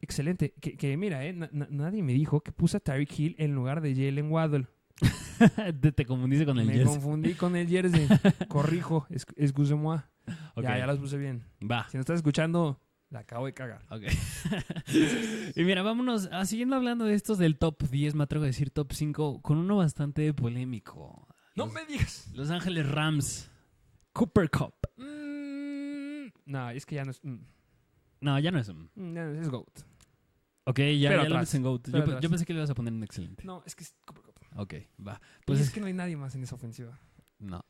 [0.00, 0.54] Excelente.
[0.60, 3.54] Que, que mira, eh, na- na- nadie me dijo que puse a Tyreek Hill en
[3.54, 4.66] lugar de Jalen Waddle.
[5.80, 6.94] te, te confundiste con el me jersey.
[6.94, 8.06] confundí con el jersey.
[8.48, 9.06] Corrijo.
[10.54, 10.62] Ok.
[10.62, 11.42] Ya, ya las puse bien.
[11.60, 11.88] Va.
[11.90, 13.84] Si no estás escuchando, la acabo de cagar.
[13.90, 14.04] Ok.
[15.56, 18.70] y mira, vámonos, ah, siguiendo hablando de estos del top 10, me atrevo a decir
[18.70, 21.26] top 5, con uno bastante polémico.
[21.56, 22.30] No Los, me digas.
[22.34, 23.50] Los Ángeles Rams.
[24.12, 24.74] Cooper Cup.
[24.96, 27.20] Mm, no, es que ya no es.
[27.22, 27.36] mm,
[28.20, 29.80] No, ya no es mm, ya no es, GOAT.
[30.64, 31.88] Ok, ya, ya lo metes en GOAT.
[32.20, 33.44] Yo, pensé que le ibas a poner en excelente.
[33.44, 34.34] No, es que es Cooper Cup.
[34.56, 34.74] Ok,
[35.06, 35.20] va.
[35.46, 36.98] Pues es es que no hay nadie más en esa ofensiva.
[37.38, 37.64] No.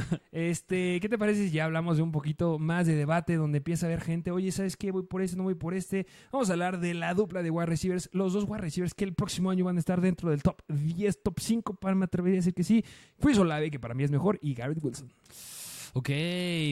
[0.32, 3.86] Este, ¿qué te parece si ya hablamos de un poquito más de debate donde empieza
[3.86, 4.90] a haber gente, oye, ¿sabes qué?
[4.90, 6.06] Voy por este, no voy por este.
[6.30, 9.14] Vamos a hablar de la dupla de wide receivers, los dos wide receivers que el
[9.14, 12.40] próximo año van a estar dentro del top 10, top 5, para me atrevería a
[12.40, 12.84] decir que sí.
[13.20, 15.12] Chris Olave, que para mí es mejor, y Garrett Wilson.
[15.94, 16.10] Ok,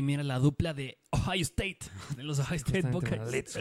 [0.03, 1.79] mira la dupla de Ohio State.
[2.15, 3.57] De los Ohio State Buckeyes.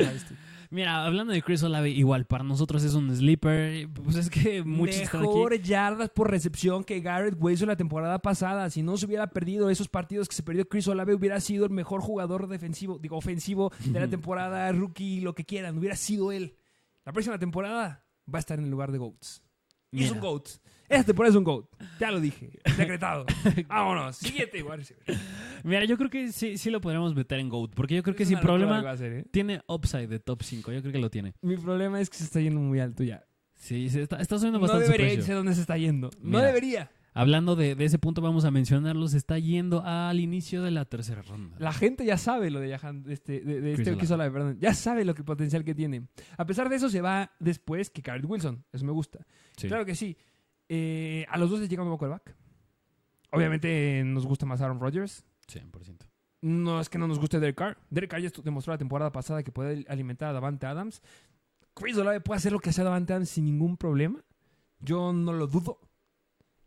[0.73, 3.87] Mira, hablando de Chris Olave, igual, para nosotros es un sleeper.
[3.89, 5.27] Pues es que muchos están aquí.
[5.27, 8.71] Mejor yardas por recepción que Garrett Wilson la temporada pasada.
[8.71, 11.69] Si no se hubiera perdido esos partidos que se perdió Chris Olave, hubiera sido el
[11.69, 15.77] mejor jugador defensivo, digo, ofensivo de la temporada, rookie, lo que quieran.
[15.77, 16.57] Hubiera sido él.
[17.05, 19.43] la próxima temporada va a estar en el lugar de GOATs.
[19.93, 20.13] Y es Mira.
[20.13, 20.47] un GOAT.
[20.89, 21.65] Esta temporada es un GOAT.
[21.99, 22.49] Ya lo dije.
[22.77, 23.25] Decretado.
[23.67, 24.17] Vámonos.
[24.17, 25.03] Siguiente receiver.
[25.63, 28.23] Mira, yo creo que sí, sí lo podríamos meter en GOAT, porque yo creo que
[28.23, 29.25] Es sin que problema hacer, ¿eh?
[29.31, 30.71] tiene upside de top 5.
[30.71, 31.33] Yo creo que lo tiene.
[31.41, 33.23] Mi problema es que se está yendo muy alto ya.
[33.55, 36.09] Sí, se está, está subiendo No bastante su debería irse donde se está yendo.
[36.19, 36.47] No Mira.
[36.47, 36.91] debería.
[37.15, 39.07] Hablando de, de ese punto, vamos a mencionarlo.
[39.07, 41.55] Se está yendo al inicio de la tercera ronda.
[41.59, 44.57] La gente ya sabe lo de Jahan, este, de, de este perdón.
[44.59, 46.07] Ya sabe lo que potencial que tiene.
[46.37, 48.65] A pesar de eso, se va después que Garrett Wilson.
[48.71, 49.25] Eso me gusta.
[49.57, 49.67] Sí.
[49.67, 50.17] Claro que sí.
[50.69, 52.35] Eh, a los dos les llega un nuevo quarterback.
[53.31, 55.23] Obviamente eh, nos gusta más Aaron Rodgers.
[55.47, 56.07] 100%.
[56.41, 57.77] No es que no nos guste Derek Carr.
[57.89, 61.01] Derek Carr ya demostró la temporada pasada que puede alimentar a Davante Adams.
[61.73, 64.23] Chris Olave puede hacer lo que sea Davante Adams sin ningún problema.
[64.79, 65.79] Yo no lo dudo.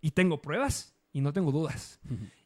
[0.06, 1.98] Y tengo pruebas y no tengo dudas.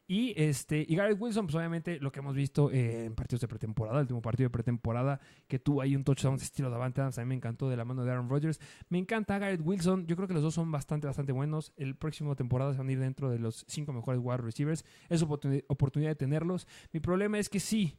[0.07, 3.47] Y este y Garrett Wilson, pues obviamente lo que hemos visto eh, en partidos de
[3.47, 7.19] pretemporada, el último partido de pretemporada, que tuvo ahí un touchdown de estilo Davante Adams,
[7.19, 8.59] a mí me encantó de la mano de Aaron Rodgers.
[8.89, 11.71] Me encanta Garrett Wilson, yo creo que los dos son bastante, bastante buenos.
[11.77, 14.83] El próximo temporada se van a ir dentro de los cinco mejores wide receivers.
[15.07, 16.67] Es oportuni- oportunidad de tenerlos.
[16.91, 17.95] Mi problema es que sí,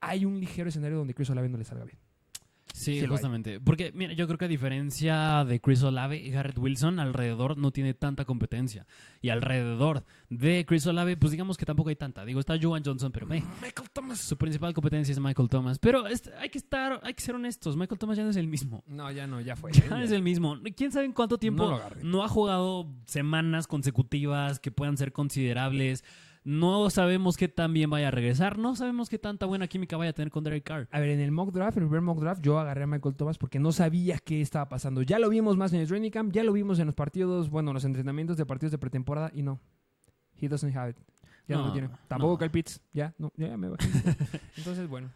[0.00, 1.98] hay un ligero escenario donde Chris Olave no le salga bien.
[2.80, 3.60] Sí, justamente.
[3.60, 7.70] Porque, mira, yo creo que a diferencia de Chris Olave y Garrett Wilson, alrededor no
[7.72, 8.86] tiene tanta competencia.
[9.20, 12.24] Y alrededor de Chris Olave, pues digamos que tampoco hay tanta.
[12.24, 14.18] Digo, está Joan Johnson, pero Michael Thomas.
[14.20, 15.78] su principal competencia es Michael Thomas.
[15.78, 17.76] Pero es- hay que estar, hay que ser honestos.
[17.76, 18.82] Michael Thomas ya no es el mismo.
[18.86, 19.72] No, ya no, ya fue.
[19.72, 20.02] Ya Ya.
[20.02, 20.56] es el mismo.
[20.76, 26.04] ¿Quién sabe en cuánto tiempo No no ha jugado semanas consecutivas que puedan ser considerables?
[26.42, 28.58] No sabemos qué tan bien vaya a regresar.
[28.58, 30.88] No sabemos qué tanta buena química vaya a tener con Derek Carr.
[30.90, 33.36] A ver, en el mock draft, el primer mock draft, yo agarré a Michael Thomas
[33.36, 35.02] porque no sabía qué estaba pasando.
[35.02, 37.72] Ya lo vimos más en el training camp, ya lo vimos en los partidos, bueno,
[37.72, 39.60] los entrenamientos de partidos de pretemporada y no.
[40.40, 40.96] He doesn't have it.
[41.46, 41.90] Ya no, No, lo tiene.
[42.08, 42.38] Tampoco no.
[42.38, 42.80] Kyle Pitts.
[42.92, 43.88] Ya, no, ya me bajé.
[44.56, 45.10] Entonces, bueno.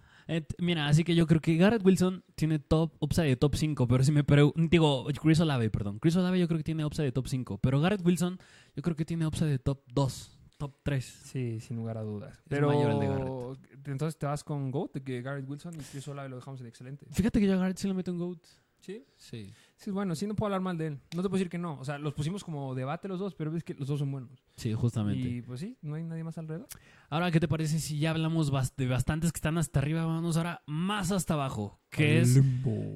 [0.59, 4.05] Mira, así que yo creo que Garrett Wilson tiene top upside de top 5, pero
[4.05, 5.99] si me pregunto, digo, Chris Olave, perdón.
[5.99, 8.39] Chris Olave yo creo que tiene upside de top 5, pero Garrett Wilson
[8.75, 11.05] yo creo que tiene upside de top 2, top 3.
[11.05, 12.35] Sí, sin lugar a dudas.
[12.39, 13.87] Es Pero mayor el de Garrett.
[13.89, 16.67] entonces te vas con GOAT, de que Garrett Wilson y Chris Olave lo dejamos en
[16.67, 17.07] excelente.
[17.11, 18.39] Fíjate que yo a Garrett sí lo meto en GOAT.
[18.85, 19.03] Sí.
[19.17, 19.51] Sí.
[19.77, 21.01] Sí, bueno, sí no puedo hablar mal de él.
[21.15, 21.79] No te puedo decir que no.
[21.81, 24.45] O sea, los pusimos como debate los dos, pero ves que los dos son buenos.
[24.57, 25.27] Sí, justamente.
[25.27, 26.69] Y pues sí, no hay nadie más alrededor.
[27.09, 30.05] Ahora, ¿qué te parece si ya hablamos de bastantes que están hasta arriba?
[30.05, 32.43] Vamos ahora más hasta abajo, que es,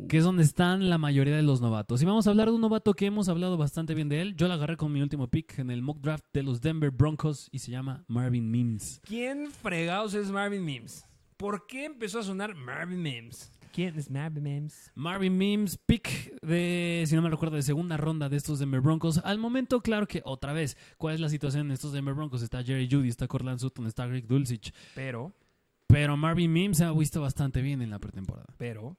[0.09, 2.03] que es donde están la mayoría de los novatos.
[2.03, 4.37] Y vamos a hablar de un novato que hemos hablado bastante bien de él.
[4.37, 7.49] Yo lo agarré con mi último pick en el mock draft de los Denver Broncos
[7.51, 9.01] y se llama Marvin Mims.
[9.07, 11.07] ¿Quién fregados es Marvin Mims?
[11.39, 13.53] ¿Por qué empezó a sonar Marvin Mims?
[13.73, 14.91] ¿Quién es Marvin Mims?
[14.95, 19.19] Marvin Mims, pick de, si no me recuerdo, de segunda ronda de estos Denver Broncos.
[19.25, 22.43] Al momento, claro que otra vez, ¿cuál es la situación en estos Denver Broncos?
[22.43, 24.73] Está Jerry Judy, está Cortland Sutton, está Greg Dulcich.
[24.95, 25.33] Pero,
[25.87, 28.47] Pero Marvin Mims se ha visto bastante bien en la pretemporada.
[28.57, 28.97] pero.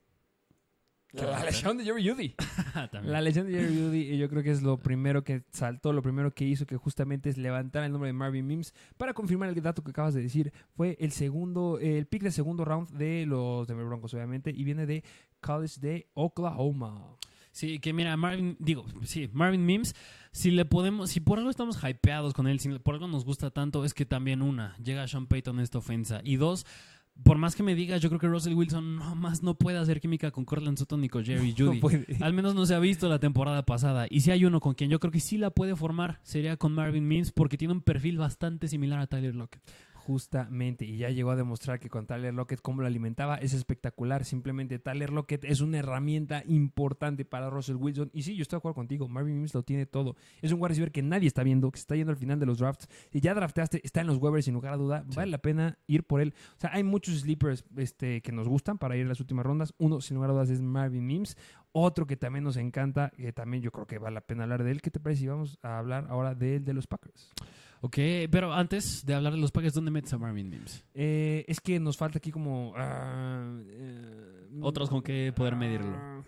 [1.12, 2.36] ¿Qué va La lesión de Jerry Judy.
[3.04, 6.04] La lesión de Jerry Judy, y yo creo que es lo primero que saltó, lo
[6.04, 8.74] primero que hizo, que justamente es levantar el nombre de Marvin Mims.
[8.98, 12.64] Para confirmar el dato que acabas de decir, fue el segundo, el pick de segundo
[12.64, 15.04] round de los Denver Broncos, obviamente, y viene de
[15.42, 17.18] College de Oklahoma.
[17.52, 19.96] Sí, que mira, Marvin, digo, sí, Marvin Mims,
[20.32, 23.50] si le podemos, si por algo estamos hypeados con él, si por algo nos gusta
[23.50, 26.66] tanto, es que también una, llega Sean Payton en esta ofensa, y dos,
[27.24, 30.00] por más que me digas, yo creo que Russell Wilson no más no puede hacer
[30.00, 31.80] química con Cortland Sutton ni con Jerry No Judy.
[31.80, 32.06] puede.
[32.22, 34.08] Al menos no se ha visto la temporada pasada.
[34.10, 36.74] Y si hay uno con quien yo creo que sí la puede formar, sería con
[36.74, 39.62] Marvin Mims, porque tiene un perfil bastante similar a Tyler Lockett.
[40.10, 44.26] Justamente, y ya llegó a demostrar que con Tyler Lockett cómo lo alimentaba es espectacular.
[44.26, 48.10] Simplemente Tyler Lockett es una herramienta importante para Russell Wilson.
[48.12, 50.16] Y sí, yo estoy de acuerdo contigo, Marvin Mims lo tiene todo.
[50.42, 52.48] Es un wide receiver que nadie está viendo, que se está yendo al final de
[52.48, 52.88] los drafts.
[53.12, 55.16] Si ya drafteaste, está en los waivers sin lugar a duda, Sí.
[55.16, 56.34] vale la pena ir por él.
[56.58, 59.76] O sea, hay muchos sleepers este, que nos gustan para ir a las últimas rondas.
[59.78, 61.38] Uno, sin lugar a dudas, es Marvin Mims.
[61.72, 64.72] Otro que también nos encanta, que también yo creo que vale la pena hablar de
[64.72, 64.82] él.
[64.82, 67.32] ¿Qué te parece si vamos a hablar ahora de él de los Packers?
[67.82, 67.98] Ok,
[68.30, 70.84] pero antes de hablar de los Packers, ¿dónde metes a Marvin Mims?
[70.94, 72.74] Eh, es que nos falta aquí como...
[72.76, 75.96] ah, eh, Otros con qué poder medirlo.
[75.96, 76.22] ah,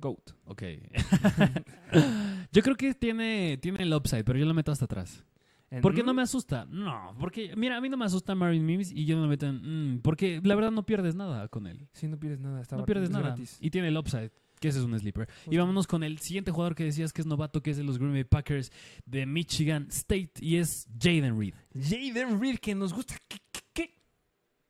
[0.00, 0.30] Goat.
[0.46, 0.62] Ok.
[2.52, 5.24] yo creo que tiene, tiene el upside, pero yo lo meto hasta atrás.
[5.70, 6.66] En- ¿Por qué no me asusta?
[6.70, 9.46] No, porque, mira, a mí no me asusta Marvin Mims y yo no lo meto
[9.46, 9.94] en...
[9.96, 11.88] mm, porque la verdad no pierdes nada con él.
[11.92, 12.60] Sí, no pierdes nada.
[12.60, 13.26] está No bar- pierdes es nada.
[13.28, 13.58] gratis.
[13.60, 14.30] Y tiene el upside,
[14.60, 15.28] que ese es un sleeper.
[15.50, 17.98] Y vámonos con el siguiente jugador que decías que es novato, que es de los
[17.98, 18.72] Green Bay Packers
[19.06, 21.54] de Michigan State, y es Jaden Reed.
[21.74, 23.14] Jaden Reed, que nos gusta.
[23.28, 23.94] ¿Qué, qué, qué?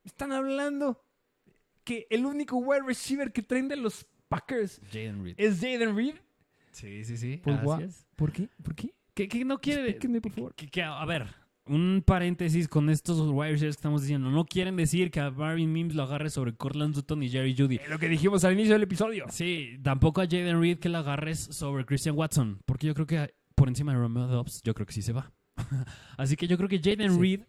[0.05, 1.05] Están hablando
[1.85, 5.35] que el único wide receiver que traen de los Packers Jaden Reed.
[5.39, 6.15] es Jaden Reed.
[6.73, 7.41] Sí, sí, sí.
[7.45, 8.07] Pues.
[8.17, 8.49] ¿Por qué?
[8.63, 8.93] ¿Por qué?
[9.15, 9.83] Que, que no quiere...
[9.91, 10.55] Explíquenme, por favor.
[10.57, 11.33] que- que, a ver,
[11.67, 14.31] un paréntesis con estos receivers que estamos diciendo.
[14.31, 17.81] No quieren decir que a Marvin Mims lo agarre sobre Cortland Sutton y Jerry Judy.
[17.89, 19.27] Lo que dijimos al inicio del episodio.
[19.31, 22.61] Sí, tampoco a Jaden Reed que lo agarres sobre Christian Watson.
[22.67, 25.33] Porque yo creo que por encima de Romeo Dobbs, yo creo que sí se va.
[26.19, 27.21] Así que yo creo que Jaden Sí.
[27.21, 27.41] Reed.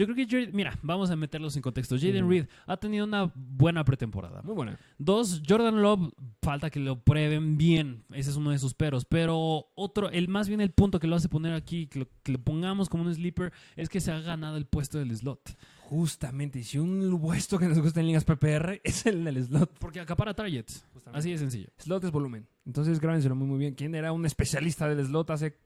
[0.00, 1.96] Yo creo que, Jaden- mira, vamos a meterlos en contexto.
[1.98, 2.26] Jaden.
[2.26, 4.40] Reed ha tenido una buena pretemporada.
[4.40, 4.78] Muy buena.
[4.96, 8.02] Dos, Jordan Love, falta que lo prueben bien.
[8.10, 9.04] Ese es uno de sus peros.
[9.04, 12.32] Pero otro, el más bien el punto que lo hace poner aquí, que lo, que
[12.32, 15.54] lo pongamos como un sleeper, es que se ha ganado el puesto del slot.
[15.82, 19.76] Justamente, y si un puesto que nos gusta en ligas PPR es el del slot.
[19.78, 20.86] Porque acapara targets.
[21.12, 21.68] Así de sencillo.
[21.76, 22.46] Slot es volumen.
[22.64, 23.74] Entonces grábenselo muy muy bien.
[23.74, 25.58] ¿Quién era un especialista del slot hace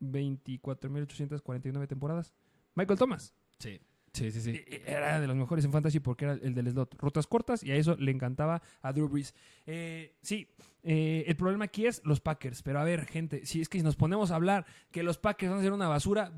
[0.00, 2.34] 24.849 temporadas?
[2.78, 3.34] Michael Thomas.
[3.58, 3.80] Sí.
[4.12, 4.64] Sí, sí, sí.
[4.86, 6.94] Era de los mejores en fantasy porque era el del slot.
[6.98, 9.34] Rutas cortas y a eso le encantaba a Drew Brees.
[9.66, 10.48] Eh, sí,
[10.82, 12.62] eh, el problema aquí es los Packers.
[12.62, 15.50] Pero a ver, gente, si es que si nos ponemos a hablar que los Packers
[15.50, 16.32] van a ser una basura,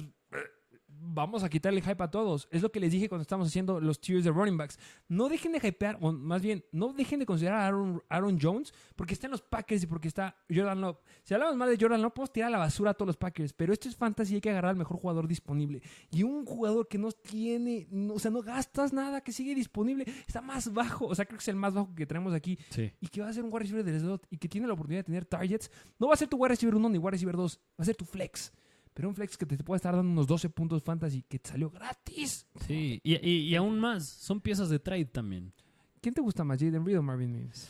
[1.03, 2.47] vamos a quitarle hype a todos.
[2.51, 4.79] Es lo que les dije cuando estábamos haciendo los tiers de running backs.
[5.09, 8.73] No dejen de hypear, o más bien, no dejen de considerar a Aaron, Aaron Jones
[8.97, 10.99] porque está en los Packers y porque está Jordan Love.
[11.25, 13.53] Si hablamos mal de Jordan Love, podemos tirar a la basura a todos los Packers.
[13.53, 15.83] Pero esto es fantasy y hay que agarrar al mejor jugador disponible.
[16.11, 20.05] Y un jugador que no tiene, no- o sea, no gastas nada, que sigue disponible,
[20.27, 21.07] está más bajo.
[21.07, 22.59] O sea, creo que es el más bajo que tenemos aquí.
[22.71, 22.93] Sí.
[23.01, 25.01] Y que va a ser un wide receiver del slot y que tiene la oportunidad
[25.01, 25.71] de tener targets.
[25.99, 27.97] No va a ser tu wide receiver 1 ni wide receiver 2, va a ser
[27.97, 28.53] tu flex.
[29.01, 31.71] Pero un flex que te puede estar dando unos 12 puntos fantasy que te salió
[31.71, 32.47] gratis.
[32.67, 33.01] Sí.
[33.03, 35.55] Y, y- y aún más, son piezas de trade también.
[36.03, 37.67] ¿Quién te gusta más, Jaden Reed o Marvin Mims?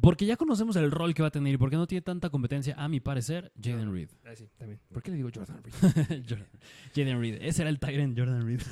[0.00, 2.74] Porque ya conocemos el rol que va a tener y porque no tiene tanta competencia,
[2.78, 4.08] a mi parecer, Jaden Reed.
[4.24, 4.80] Ah, sí, también.
[4.90, 5.74] ¿Por qué le digo Jordan Reed?
[6.28, 6.48] Jordan-
[6.94, 7.38] Jaden Reed.
[7.42, 8.62] Ese era el Tyrant Jordan Reed.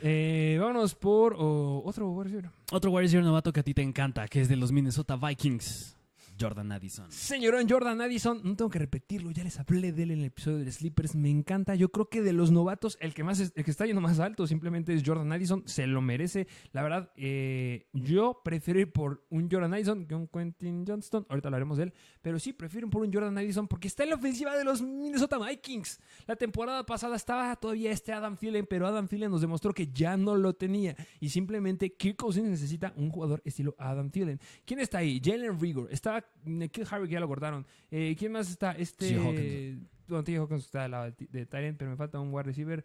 [0.00, 2.50] eh, vámonos por oh, otro receiver.
[2.72, 5.96] Otro receiver novato que a ti te encanta, que es de los Minnesota Vikings.
[6.38, 7.10] Jordan Addison.
[7.10, 10.58] Señorón Jordan Addison, no tengo que repetirlo, ya les hablé de él en el episodio
[10.58, 11.74] de Sleepers, me encanta.
[11.74, 14.46] Yo creo que de los novatos, el que más el que está yendo más alto
[14.46, 16.46] simplemente es Jordan Addison, se lo merece.
[16.72, 21.26] La verdad, eh, yo prefiero ir por un Jordan Addison que un Quentin Johnston.
[21.28, 24.10] Ahorita hablaremos de él, pero sí prefiero ir por un Jordan Addison porque está en
[24.10, 26.00] la ofensiva de los Minnesota Vikings.
[26.26, 30.16] La temporada pasada estaba todavía este Adam Thielen, pero Adam Thielen nos demostró que ya
[30.16, 34.40] no lo tenía y simplemente Kirk Cousins necesita un jugador estilo Adam Thielen.
[34.64, 35.20] ¿Quién está ahí?
[35.22, 35.88] Jalen Rigor.
[36.34, 37.66] Está Nikhil Harry, que ya lo cortaron.
[37.90, 38.72] Eh, ¿Quién más está?
[38.72, 39.08] Este.
[39.08, 39.28] T.J.
[39.28, 39.82] Hawkins.
[40.08, 40.42] Bueno, T.J.
[40.42, 42.84] Hawkins está al lado de, Tyrant, pero me falta un wide receiver.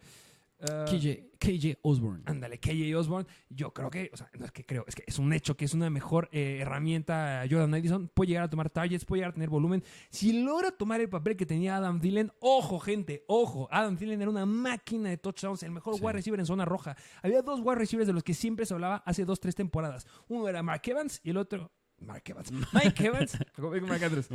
[0.70, 2.22] Ah, KJ, KJ Osborne.
[2.28, 3.28] Ándale, KJ Osborne.
[3.50, 5.66] Yo creo que, o sea, no es que creo, es que es un hecho que
[5.66, 7.44] es una mejor eh, herramienta.
[7.50, 9.84] Jordan Addison puede llegar a tomar targets, puede llegar a tener volumen.
[10.12, 13.68] Si logra tomar el papel que tenía Adam Thielen, ojo, gente, ojo.
[13.72, 16.02] Adam Thielen era una máquina de touchdowns, el mejor Sí.
[16.04, 16.96] wide receiver en zona roja.
[17.24, 20.06] Había dos wide receivers de los que siempre se hablaba hace dos, tres temporadas.
[20.28, 21.72] Uno era Mark Evans y el otro.
[22.02, 22.52] Mark Evans.
[22.74, 23.38] Mike Evans.
[23.58, 24.28] Mark Andrews.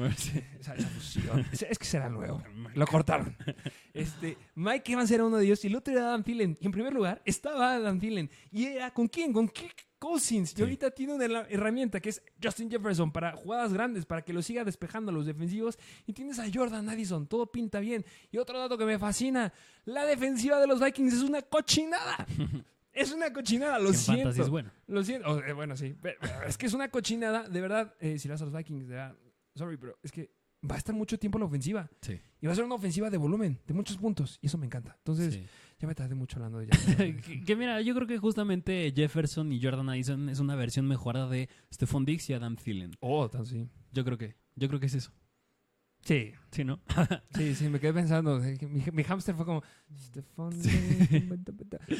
[0.60, 1.44] Esa, esa fusión.
[1.52, 2.42] Es, es que será nuevo.
[2.74, 3.36] Lo cortaron.
[3.92, 6.56] Este, Mike Evans era uno de ellos y el otro era Adam Thielen.
[6.60, 8.30] Y en primer lugar estaba Adam Thielen.
[8.52, 9.32] ¿Y era con quién?
[9.32, 10.54] Con Kirk Cousins.
[10.56, 14.32] Y ahorita tiene una herra- herramienta que es Justin Jefferson para jugadas grandes, para que
[14.32, 15.78] lo siga despejando a los defensivos.
[16.06, 17.26] Y tienes a Jordan Addison.
[17.26, 18.04] Todo pinta bien.
[18.30, 19.52] Y otro dato que me fascina.
[19.84, 22.26] La defensiva de los Vikings es una cochinada.
[22.96, 24.30] Es una cochinada, lo En siento.
[24.30, 24.70] es bueno.
[24.86, 25.28] Lo siento.
[25.30, 25.94] O, eh, bueno, sí.
[26.00, 27.48] Pero, es que es una cochinada.
[27.48, 29.16] De verdad, eh, si a los Vikings, de verdad,
[29.54, 30.32] sorry, pero es que
[30.68, 31.90] va a estar mucho tiempo en la ofensiva.
[32.00, 32.18] Sí.
[32.40, 34.38] Y va a ser una ofensiva de volumen, de muchos puntos.
[34.40, 34.96] Y eso me encanta.
[34.98, 35.46] Entonces, sí.
[35.78, 36.64] ya me tardé mucho hablando de
[36.98, 37.20] ella.
[37.22, 41.28] que, que mira, yo creo que justamente Jefferson y Jordan Addison es una versión mejorada
[41.28, 42.92] de Stephon Diggs y Adam Thielen.
[43.00, 43.68] oh, tan sí.
[43.92, 45.12] Yo creo que, yo creo que es eso.
[46.06, 46.78] Sí, Sí, ¿no?
[47.34, 48.38] sí, sí, me quedé pensando.
[48.40, 49.62] Mi, mi hámster fue como.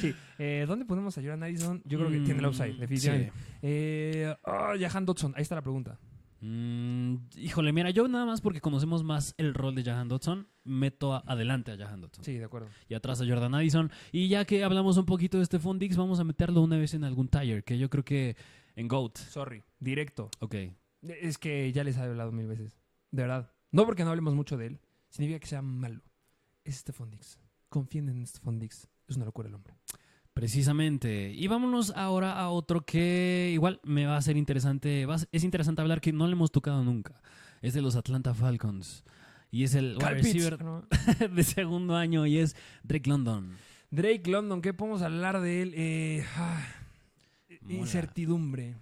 [0.01, 1.83] Sí, eh, ¿dónde ponemos a Jordan Addison?
[1.85, 3.33] Yo creo que tiene el upside, Mm, definitivamente.
[3.33, 3.57] sí.
[3.63, 5.99] Eh, ah, Jahan Dodson, ahí está la pregunta.
[6.41, 11.15] Mm, híjole, mira, yo nada más porque conocemos más el rol de Jahan Dodson, meto
[11.15, 12.25] a- adelante a Jahan Dodson.
[12.25, 12.69] Sí, de acuerdo.
[12.89, 13.91] Y atrás a Jordan Addison.
[14.13, 17.05] Y ya que hablamos un poquito de Stephon Diggs, vamos a meterlo una vez en
[17.05, 18.37] algún tire, que yo creo que
[18.77, 19.17] en GOAT.
[19.19, 20.31] Sorry, directo.
[20.41, 20.55] Ok.
[21.03, 22.77] Es que ya les he hablado mil veces.
[23.11, 23.51] De verdad.
[23.77, 24.81] No porque no hablemos mucho de él.
[25.11, 26.01] Significa que sea malo.
[26.65, 27.39] Es Stephon Diggs.
[27.69, 28.89] Confíen en Stephon Diggs.
[29.07, 29.75] Es una locura el hombre.
[30.33, 31.33] Precisamente.
[31.33, 35.07] Y vámonos ahora a otro que igual me va a ser interesante.
[35.07, 37.21] va a ser- es interesante hablar que no le hemos tocado nunca.
[37.63, 39.05] Es de los Atlanta Falcons.
[39.51, 40.85] Y es el wide receiver No.
[41.35, 43.57] de segundo año y es Drake London.
[43.91, 45.73] Drake London, ¿qué podemos hablar de él?
[45.77, 46.67] Eh, ah,
[47.69, 48.75] incertidumbre.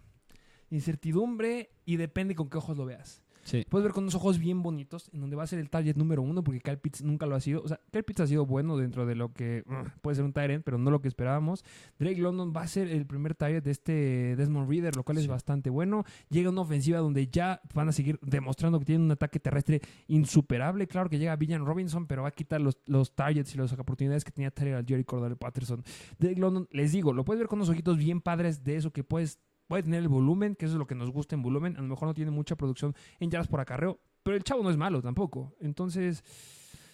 [0.70, 3.22] Incertidumbre y depende con qué ojos lo veas.
[3.44, 3.64] Sí.
[3.68, 6.22] Puedes ver con unos ojos bien bonitos, en donde va a ser el target número
[6.22, 7.62] uno, porque Kyle Pitts nunca lo ha sido.
[7.62, 10.32] O sea, Kyle Pitts ha sido bueno dentro de lo que uh, puede ser un
[10.32, 11.64] Tyrant, pero no lo que esperábamos.
[11.98, 15.26] Drake London va a ser el primer target de este Desmond Reader, lo cual es
[15.26, 16.04] bastante bueno.
[16.30, 20.86] Llega una ofensiva donde ya van a seguir demostrando que tienen un ataque terrestre insuperable.
[20.86, 24.24] Claro que llega Villan Robinson, pero va a quitar los, los targets y las oportunidades
[24.24, 25.82] que tenía Tyler Jerry Cordell Patterson.
[26.18, 29.04] Drake London, les digo, lo puedes ver con unos ojitos bien padres de eso que
[29.04, 31.76] puedes puede tener el volumen, que eso es lo que nos gusta en volumen.
[31.76, 34.70] A lo mejor no tiene mucha producción en yardas por acarreo, pero el chavo no
[34.70, 35.54] es malo tampoco.
[35.60, 36.22] Entonces,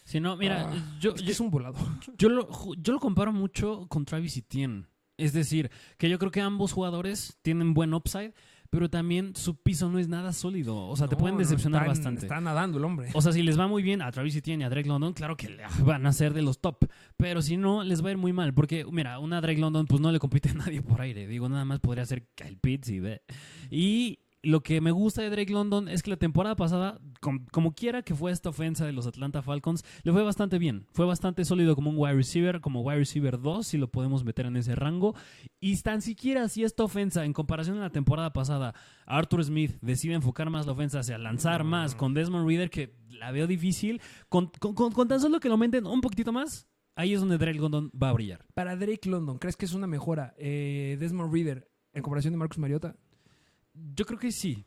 [0.05, 1.77] Si no, mira, ah, yo, es, que yo, es un volado.
[2.19, 4.87] yo lo, yo lo comparo mucho con Travis Etienne.
[5.17, 8.33] Es decir, que yo creo que ambos jugadores tienen buen upside,
[8.71, 10.87] pero también su piso no es nada sólido.
[10.87, 12.21] O sea, te No, pueden no, decepcionar está- bastante.
[12.23, 13.09] Está nadando el hombre.
[13.15, 15.37] O sea, si les va muy bien a Travis Etienne y a Drake London, claro
[15.37, 16.87] que van a ser de los top.
[17.17, 18.55] Pero si no, les va a ir muy mal.
[18.55, 21.27] Porque, mira, una Drake London, pues no le compite a nadie por aire.
[21.27, 23.23] Digo, nada más podría ser Kyle Pitts y ve.
[23.71, 27.75] Y lo que me gusta de Drake London es que la temporada pasada, com- como
[27.75, 30.87] quiera que fue esta ofensa de los Atlanta Falcons, le fue bastante bien.
[30.93, 34.47] Fue bastante sólido como un wide receiver, como wide receiver 2, si lo podemos meter
[34.47, 35.15] en ese rango.
[35.61, 38.75] Y tan siquiera si esta ofensa, en comparación a la temporada pasada,
[39.07, 43.33] Arthur Smith decide enfocar más la ofensa hacia lanzar más con Desmond Reader, que la
[43.33, 46.67] veo difícil, con, con- con- con tan solo que lo aumenten un poquitito más,
[46.97, 48.47] ahí es donde Drake London va a brillar.
[48.55, 52.57] Para Drake London, ¿crees que es una mejora eh, Desmond Reader en comparación de Marcus
[52.59, 52.97] Mariota?
[53.95, 54.65] Yo creo que sí.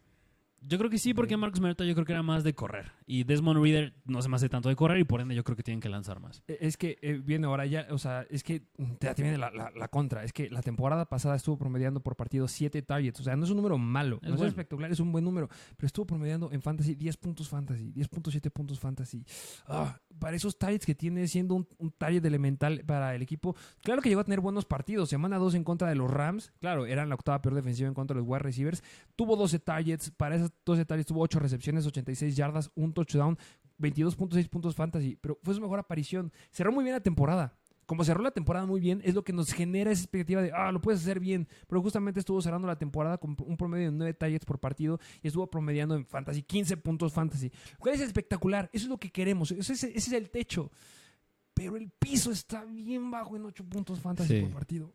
[0.62, 1.42] Yo creo que sí, porque Ok.
[1.42, 2.92] Marcus Mariota yo creo que era más de correr.
[3.06, 5.56] Y Desmond Reader no se me hace tanto de correr y por ende yo creo
[5.56, 6.44] que tienen que lanzar más.
[6.48, 8.62] Eh, Es que eh, viene ahora ya, o sea, es que
[9.00, 10.24] te, te viene la, la- la contra.
[10.24, 13.20] Es que la temporada pasada estuvo promediando por partido 7 targets.
[13.20, 14.50] O sea, no es un número malo, Es no es bueno.
[14.50, 15.50] espectacular, es un buen número.
[15.78, 19.26] Pero estuvo promediando en fantasy 10 puntos fantasy, 10.7 puntos fantasy.
[19.68, 23.56] Ah, para esos targets que tiene siendo un, un target elemental para el equipo.
[23.82, 25.10] Claro que llegó a tener buenos partidos.
[25.10, 26.54] Semana 2 en contra de los Rams.
[26.60, 28.84] Claro, eran la octava peor defensiva en contra de los wide receivers.
[29.16, 30.12] Tuvo 12 targets.
[30.12, 33.38] Para esos 12 targets tuvo 8 recepciones, 86 yardas, un touchdown,
[33.80, 35.18] 22.6 puntos fantasy.
[35.20, 36.32] Pero fue su mejor aparición.
[36.52, 37.58] Cerró muy bien la temporada.
[37.86, 40.72] Como cerró la temporada muy bien, es lo que nos genera esa expectativa de, ah,
[40.72, 41.50] lo puedes hacer bien.
[41.68, 45.28] Pero justamente estuvo cerrando la temporada con un promedio de 9 targets por partido y
[45.28, 47.52] estuvo promediando en fantasy 15 puntos fantasy.
[47.74, 48.70] Lo cual es espectacular.
[48.72, 49.52] Eso es lo que queremos.
[49.52, 50.72] Ese, es- ese es el techo.
[51.54, 54.42] Pero el piso está bien bajo en 8 puntos fantasy Sí.
[54.44, 54.94] por partido.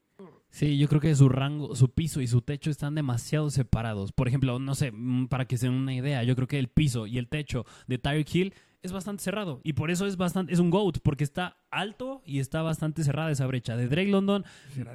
[0.51, 4.13] Sí, yo creo que su rango, su piso y su techo están demasiado separados.
[4.13, 6.69] Por ejemplo, no sé, mm, para que se den una idea, yo creo que el
[6.69, 9.61] piso y el techo de Tyreek Hill es bastante cerrado.
[9.65, 13.31] Y por eso es bastante, es un GOAT, porque está alto y está bastante cerrada
[13.31, 13.77] esa brecha.
[13.77, 14.45] De Drake London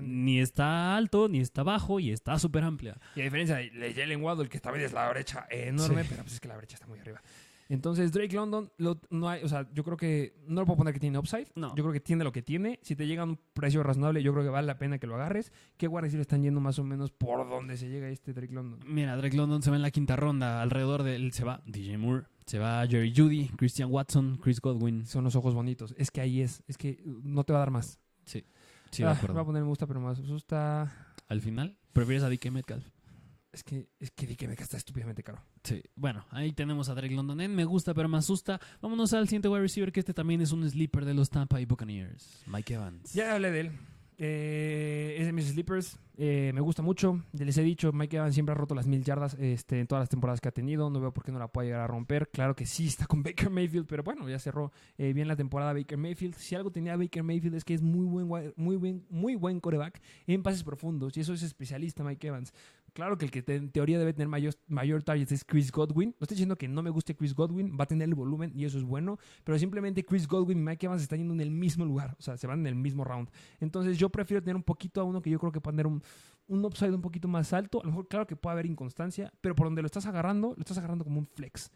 [0.02, 2.98] ni está alto, ni está bajo y está súper amplia.
[3.16, 6.08] Y a diferencia de de Jalen Waddle, que también es la brecha enorme, Sí.
[6.10, 7.22] pero pues es que la brecha está muy arriba.
[7.70, 10.94] Entonces, Drake London, lo- no hay, o sea, yo creo que no lo puedo poner
[10.94, 11.48] que tiene upside.
[11.56, 11.70] No.
[11.76, 12.80] Yo creo que tiene lo que tiene.
[12.84, 15.16] Si te llega a un precio razonable, yo creo que vale la pena que lo
[15.16, 15.52] agarres.
[15.78, 18.80] ¿Qué guardias están yendo más o menos por donde se llega este Drake London?
[18.86, 20.62] Mira, Drake London se va en la quinta ronda.
[20.62, 25.06] Alrededor de él se va DJ Moore, se va Jerry Judy, Christian Watson, Chris Godwin.
[25.06, 25.96] Son los ojos bonitos.
[25.98, 26.64] Es que ahí es.
[26.68, 28.00] Es que uh, no te va a dar más.
[28.26, 28.44] Sí,
[28.98, 29.34] de Ah, acuerdo.
[29.34, 31.16] voy a poner me gusta, pero más asusta.
[31.28, 32.86] Al final, ¿prefieres a DK Metcalf?
[33.52, 35.40] Es que, es que di que me está estúpidamente caro.
[35.96, 38.60] Bueno, ahí tenemos a Drake London Me Gusta, pero me asusta.
[38.82, 41.66] Vámonos al siguiente wide receiver, que este también es un sleeper de los Tampa Bay
[41.66, 42.44] Buccaneers.
[42.48, 43.14] Mike Evans.
[43.14, 43.72] Ya hablé de él.
[44.18, 45.98] Eh, es de mis sleepers.
[46.16, 47.22] Eh, me gusta mucho.
[47.34, 50.10] Les he dicho, Mike Evans siempre ha roto las mil yardas este, en todas las
[50.10, 50.90] temporadas que ha tenido.
[50.90, 52.30] No veo por qué no la pueda llegar a romper.
[52.30, 55.74] Claro que sí está con Baker Mayfield, pero bueno, ya cerró eh, bien la temporada
[55.74, 56.36] Baker Mayfield.
[56.36, 60.02] Si algo tenía Baker Mayfield es que es muy buen, muy buen, muy buen coreback
[60.28, 61.18] en pases profundos.
[61.18, 62.54] Y eso es especialista Mike Evans.
[62.94, 66.10] Claro que el que en teoría debe tener mayor, mayor targets es Chris Godwin.
[66.20, 68.66] No estoy diciendo que no me guste Chris Godwin, va a tener el volumen y
[68.66, 71.86] eso es bueno, pero simplemente Chris Godwin y Mike Evans están yendo en el mismo
[71.86, 73.30] lugar, o sea, se van en el mismo round.
[73.60, 76.04] Entonces yo prefiero tener un poquito a uno que yo creo que puede tener un,
[76.48, 77.82] un upside un poquito más alto.
[77.82, 80.62] A lo mejor, claro que puede haber inconstancia, pero por donde lo estás agarrando, lo
[80.62, 81.72] estás agarrando como un flex.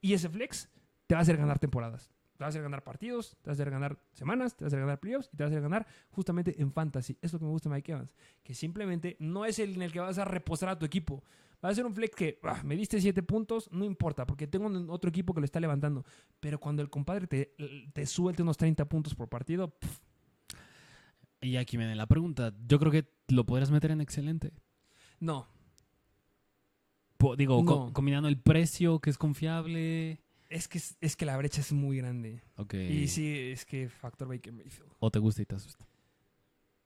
[0.00, 0.68] Y ese flex
[1.06, 2.15] te va a hacer ganar temporadas.
[2.36, 4.68] Te va a hacer ganar partidos, te va a hacer ganar semanas, te va a
[4.68, 7.16] hacer ganar playoffs y te va a hacer ganar justamente en fantasy.
[7.22, 8.14] Es lo que me gusta de Mike Evans.
[8.42, 11.24] Que simplemente no es el en el que vas a reposar a tu equipo.
[11.64, 14.68] Va a ser un flex que ah, me diste 7 puntos, no importa, porque tengo
[14.92, 16.04] otro equipo que lo está levantando.
[16.38, 17.54] Pero cuando el compadre te,
[17.94, 20.00] te suelte unos 30 puntos por partido, pff,
[21.40, 22.52] Y aquí viene la pregunta.
[22.66, 24.52] Yo creo que lo podrías meter en excelente.
[25.20, 25.46] no.
[27.18, 30.20] Po- digo, co- combinando el precio, que es confiable.
[30.48, 32.42] Es que, es, que la brecha es muy grande.
[32.56, 32.74] Ok.
[32.74, 34.92] Y sí, es que factor Baker Mayfield.
[34.98, 35.86] O te gusta y te asusta.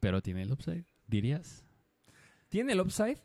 [0.01, 1.65] Pero tiene el upside, dirías.
[2.49, 3.19] ¿Tiene el upside?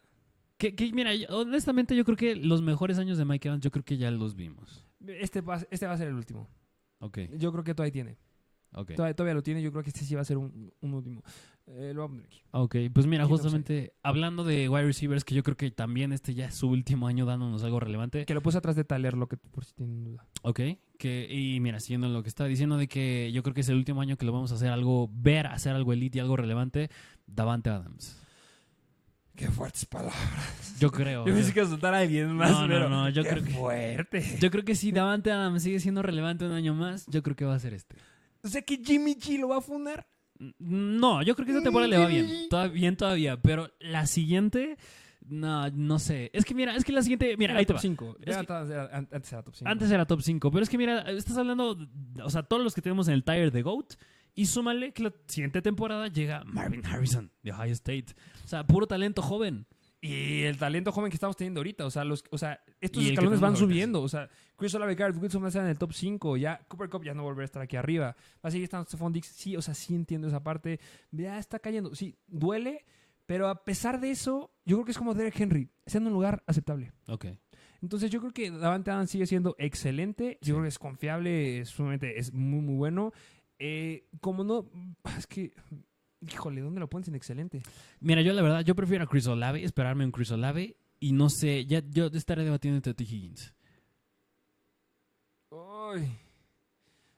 [0.58, 3.84] Que, que, mira, honestamente yo creo que los mejores años de Mike Evans yo creo
[3.84, 4.86] que ya los vimos.
[5.06, 6.50] Este va, este va a ser el último.
[7.00, 8.18] Ok, Yo creo que todavía tiene.
[8.96, 9.62] Todavía, todavía lo tiene.
[9.62, 11.24] Yo creo que este sí va a ser un, un último.
[11.68, 12.42] Eh, lo voy a poner aquí.
[12.52, 16.46] Ok, pues mira, justamente hablando de wide receivers, que yo creo que también este ya
[16.48, 18.26] es su último año dándonos algo relevante.
[18.26, 20.28] Que lo puse atrás de Taler, lo que por si tienen duda.
[20.44, 20.60] Ok,
[21.00, 23.78] que, y mira, siguiendo lo que está diciendo de que yo creo que es el
[23.78, 26.90] último año que lo vamos a hacer algo, ver, hacer algo elite y algo relevante,
[27.26, 28.22] Davante Adams.
[29.36, 30.78] Qué fuertes palabras.
[30.80, 31.26] Yo creo.
[31.26, 33.52] Yo pensé que soltar a alguien más, No, no, pero no, yo qué creo que-
[33.52, 34.38] fuerte.
[34.40, 37.44] Yo creo que si Davante Adams sigue siendo relevante un año más, yo creo que
[37.44, 37.96] va a ser este.
[38.46, 40.08] O sea que Jimmy G lo va a fundar.
[40.60, 42.30] No, yo creo que esta temporada le va bien.
[42.50, 43.42] Toda- bien todavía.
[43.42, 44.78] Pero la siguiente,
[45.28, 46.30] no, no sé.
[46.34, 47.82] Es que mira, es que la siguiente, mira, Era ahí te top va.
[47.82, 48.18] 5.
[48.22, 49.70] Es que- antes era top 5.
[49.70, 51.78] Antes era top 5, pero es que mira, estás hablando,
[52.24, 53.94] o sea, todos los que tenemos en el tire de GOAT,
[54.36, 58.08] y súmale que la siguiente temporada llega Marvin Harrison de Ohio State.
[58.44, 59.66] O sea, puro talento joven.
[60.02, 61.86] Y el talento joven que estamos teniendo ahorita.
[61.86, 64.02] O sea, los, o sea estos Y escalones van ahorita, subiendo.
[64.02, 66.38] O sea, Chris Olave, Garrett Wilson va a estar en el top 5.
[66.38, 68.16] Ya Cooper Cup ya no volverá a estar aquí arriba.
[68.44, 69.28] Va a seguir estando Stephon Diggs.
[69.28, 70.80] Sí, o sea, sí entiendo esa parte.
[71.12, 71.94] Ya está cayendo.
[71.96, 72.86] Sí, duele.
[73.26, 75.70] Pero a pesar de eso, yo creo que es como Derek Henry.
[75.86, 76.94] Está en un lugar aceptable.
[77.08, 77.26] Ok.
[77.82, 80.38] Entonces yo creo que Davante Adams sigue siendo excelente.
[80.42, 80.50] Sí.
[80.50, 83.14] Yo creo que es confiable, es sumamente, es muy, muy bueno.
[83.58, 84.70] Eh, como no,
[85.18, 85.54] es que,
[86.22, 87.62] híjole, ¿dónde lo pones en excelente?
[88.00, 91.30] Mira, yo la verdad, yo prefiero a Chris Olave, esperarme un Chris Olave, y no
[91.30, 93.04] sé, ya yo estaré debatiendo entre T.
[93.04, 93.54] Higgins.
[95.94, 96.20] Ay.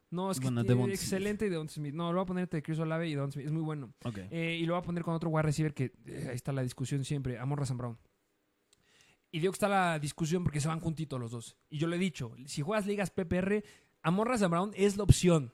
[0.09, 1.93] No, es que Bueno, es Devon excelente y Devon Smith.
[1.93, 3.45] No, lo voy a poner entre Chris Olave y Devon Smith.
[3.45, 3.93] Es muy bueno.
[4.31, 6.63] Eh, y lo voy a poner con otro wide receiver que eh, ahí está la
[6.63, 7.97] discusión siempre, Amon Razan Brown.
[9.31, 11.57] Y digo que está la discusión porque se van juntitos los dos.
[11.69, 13.63] Y yo le he dicho, si juegas ligas PPR,
[14.01, 15.51] Amon Razan Brown es la opción.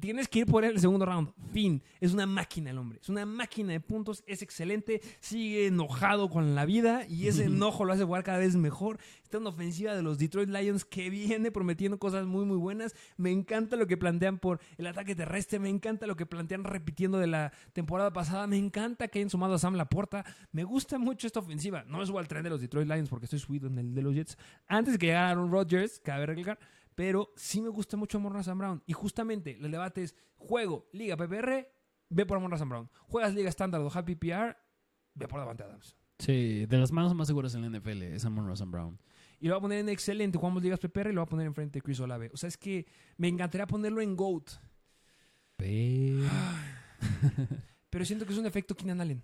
[0.00, 1.32] Tienes que ir por él el segundo round.
[1.52, 1.82] Fin.
[1.98, 2.98] Es una máquina el hombre.
[3.00, 4.22] Es una máquina de puntos.
[4.26, 5.00] Es excelente.
[5.20, 7.06] Sigue enojado con la vida.
[7.08, 8.98] Y ese enojo lo hace jugar cada vez mejor.
[9.22, 12.94] Está en una ofensiva de los Detroit Lions que viene prometiendo cosas muy, muy buenas.
[13.16, 15.58] Me encanta lo que plantean por el ataque terrestre.
[15.58, 18.46] Me encanta lo que plantean repitiendo de la temporada pasada.
[18.46, 20.24] Me encanta que hayan sumado a Sam Laporta.
[20.52, 21.84] Me gusta mucho esta ofensiva.
[21.88, 24.14] No es al tren de los Detroit Lions porque estoy subido en el de los
[24.14, 24.36] Jets.
[24.66, 26.58] Antes de que llegara Aaron Rodgers, cabe recalcar.
[26.98, 28.82] Pero sí me gusta mucho Amon Razan Brown.
[28.84, 31.68] Y justamente el debate es: juego Liga PPR,
[32.08, 32.90] ve por Amon Razan Brown.
[33.06, 34.56] Juegas Liga Estándar o Happy PR,
[35.14, 35.94] ve por Davante Adams.
[36.18, 38.98] Sí, de las manos más seguras en la NFL es Amon Rosen Brown.
[39.38, 40.38] Y lo voy a poner en excelente.
[40.38, 42.32] Jugamos Ligas PPR y lo voy a poner enfrente de Chris Olave.
[42.34, 42.84] O sea, es que
[43.16, 44.50] me encantaría ponerlo en GOAT.
[45.56, 46.24] Pero...
[47.90, 49.22] Pero siento que es un efecto Keenan Allen.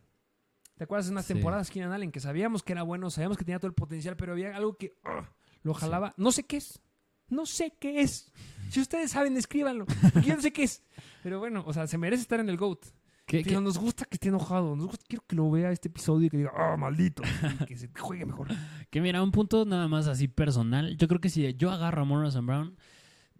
[0.76, 1.34] ¿Te acuerdas de unas Sí.
[1.34, 4.32] temporadas Keenan Allen que sabíamos que era bueno, sabíamos que tenía todo el potencial, pero
[4.32, 5.26] había algo que ugh,
[5.64, 6.14] lo jalaba?
[6.16, 6.80] No sé qué es.
[7.28, 8.32] No sé qué es.
[8.70, 9.86] Si ustedes saben, escríbanlo.
[10.12, 10.82] Porque yo no sé qué es.
[11.22, 12.84] Pero bueno, o sea, se merece estar en el GOAT.
[13.26, 14.76] ¿Qué, Pero nos gusta que esté enojado.
[14.76, 17.22] Nos gusta, quiero que lo vea este episodio y que diga, ah, maldito.
[17.60, 18.48] Y que se juegue mejor.
[18.90, 20.96] Que mira, un punto nada más así personal.
[20.98, 22.76] Yo creo que si yo agarro a Morrison Brown,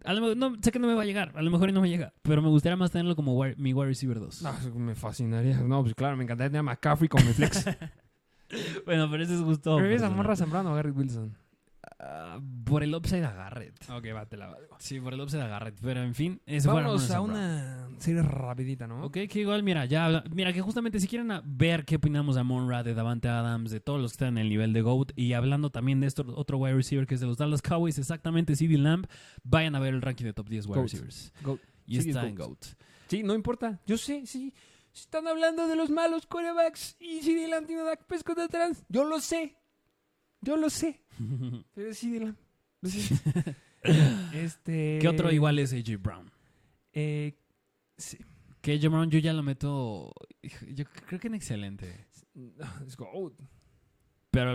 [0.03, 1.81] a lo mejor- no, sé que no me va a llegar, a lo mejor no
[1.81, 4.41] me llega, pero me gustaría más tenerlo como mi wide receiver 2.
[4.41, 5.57] No, me fascinaría.
[5.59, 7.65] No, pues claro, me encantaría tener a McCaffrey como mi flex.
[8.85, 9.75] Bueno, pero ese es justo.
[9.77, 10.17] ¿Prefieres a personal.
[10.17, 11.35] Monra Zambrano o a Garrett Wilson?
[11.97, 13.89] Ah, por el upside a Garrett.
[13.89, 14.75] Ok, va, te la valgo.
[14.79, 15.77] Sí, por el upside a Garrett.
[15.81, 19.05] Pero en fin, fue Vámonos a una serie rapidita, ¿no?
[19.05, 22.83] Ok, que igual, mira, ya mira, que justamente si quieren ver qué opinamos de Monra,
[22.83, 25.69] de Davante Adams, de todos los que están en el nivel de GOAT, y hablando
[25.69, 29.07] también de esto, otro wide receiver que es de los Dallas Cowboys, exactamente CD Lamb,
[29.43, 30.83] vayan a ver el ranking de top 10 wide Goat.
[30.83, 31.33] receivers.
[31.43, 31.59] Goat.
[31.87, 32.65] Y Sí, está en GOAT.
[33.07, 33.79] Sí, no importa.
[33.85, 34.53] Yo sé, sí.
[34.93, 38.83] Están hablando de los malos quarterbacks y si Dylan tiene Dak Prescott atrás.
[38.89, 39.57] Yo lo sé.
[40.45, 41.01] Yo lo sé.
[41.73, 42.37] Pero sí, Dylan.
[44.33, 44.97] Este...
[44.99, 46.31] ¿Qué otro igual es AJ Brown?
[46.91, 47.37] Eh,
[47.97, 48.17] sí.
[48.61, 52.07] Que AJ Brown yo ya lo meto, yo creo que en excelente.
[52.87, 53.39] Es GOAT.
[54.35, 54.53] Pero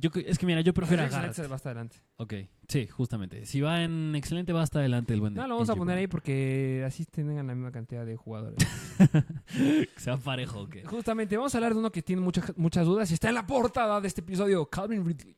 [0.00, 1.52] yo, es que mira, yo prefiero Excelente, Garrett.
[1.52, 1.96] va hasta adelante.
[2.16, 2.34] Ok,
[2.66, 3.46] sí, justamente.
[3.46, 6.08] Si va en excelente, va hasta adelante el buen No, lo vamos a poner ahí
[6.08, 8.58] porque así tengan la misma cantidad de jugadores.
[9.46, 10.78] Que sea parejo, ¿ok?
[10.86, 13.46] Justamente, vamos a hablar de uno que tiene muchas, muchas dudas y está en la
[13.46, 15.36] portada de este episodio, Calvin Ridley.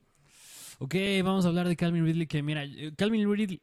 [0.79, 3.61] Ok, vamos a hablar de Calvin Ridley, que mira, eh, Calvin Ridley,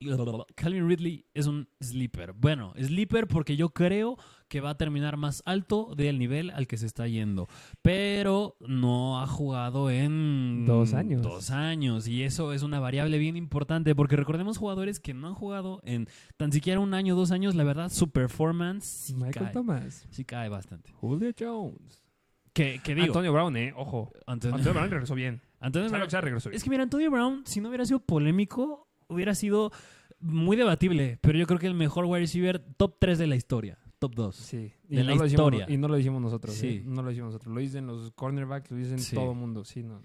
[0.55, 2.33] Calvin Ridley es un sleeper.
[2.33, 4.17] Bueno, sleeper porque yo creo
[4.51, 7.47] que va a terminar más alto del nivel al que se está yendo.
[7.81, 10.65] Pero no ha jugado en...
[10.65, 11.21] Dos años.
[11.21, 12.05] Dos años.
[12.09, 16.09] Y eso es una variable bien importante porque recordemos jugadores que no han jugado en
[16.35, 17.55] tan siquiera un año, dos años.
[17.55, 19.53] La verdad, su performance sí Michael cae.
[19.53, 20.05] Thomas.
[20.11, 20.91] Sí cae bastante.
[20.91, 22.03] Julio Jones.
[22.51, 23.07] Que, que digo...
[23.07, 24.11] Antonio Brown, eh, ojo.
[24.27, 25.39] Antonio- Antonio Brown regresó bien.
[25.61, 26.57] Antonio sea, regresó bien.
[26.57, 29.71] Es que mira, Antonio Brown, si no hubiera sido polémico, hubiera sido
[30.19, 31.19] muy debatible.
[31.21, 33.77] Pero yo creo que el mejor wide receiver top 3 de la historia.
[34.01, 34.35] Top 2.
[34.35, 35.67] Sí, de la no historia.
[35.69, 36.55] Y no lo decimos nosotros.
[36.55, 36.77] Sí.
[36.77, 37.53] eh, No lo decimos nosotros.
[37.53, 39.13] Lo dicen los cornerbacks, lo dicen Sí.
[39.15, 39.63] todo el mundo.
[39.63, 40.01] Sí, no.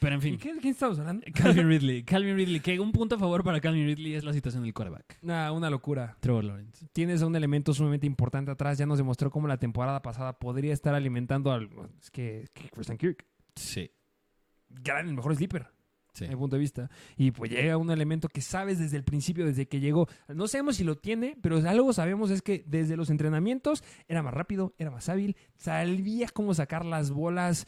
[0.00, 1.24] Pero en ¿Y fin, qué, de quién estamos hablando?
[1.32, 2.02] Calvin Ridley.
[2.02, 5.18] Calvin Ridley, que un punto a favor para Calvin Ridley es la situación del quarterback.
[5.22, 6.16] Nah, una locura.
[6.18, 6.88] Trevor Lawrence.
[6.92, 8.78] Tienes a un elemento sumamente importante atrás.
[8.78, 11.70] Ya nos demostró cómo la temporada pasada podría estar alimentando al.
[12.00, 13.24] Es que, es que Christian Kirk.
[13.54, 13.88] Sí.
[14.68, 15.68] Gran, el mejor sleeper.
[16.16, 16.24] Sí.
[16.24, 16.90] a mi punto de vista.
[17.16, 20.08] Y pues llega un elemento que sabes desde el principio, desde que llegó.
[20.28, 24.32] No sabemos si lo tiene, pero algo sabemos es que desde los entrenamientos era más
[24.32, 27.66] rápido, era más hábil, sabía cómo sacar las bolas.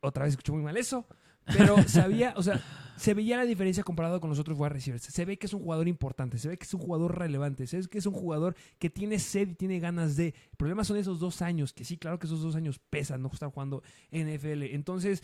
[0.00, 1.06] Otra vez escuché muy mal eso.
[1.46, 2.60] Pero sabía, o sea,
[2.96, 5.02] se veía la diferencia comparado con los otros wide receivers.
[5.02, 7.78] Se ve que es un jugador importante, se ve que es un jugador relevante, se
[7.78, 10.28] ve que es un jugador que tiene sed y tiene ganas de.
[10.28, 13.30] El problema son esos dos años, que sí, claro que esos dos años pesan, no
[13.32, 14.62] estar jugando NFL.
[14.74, 15.22] Entonces,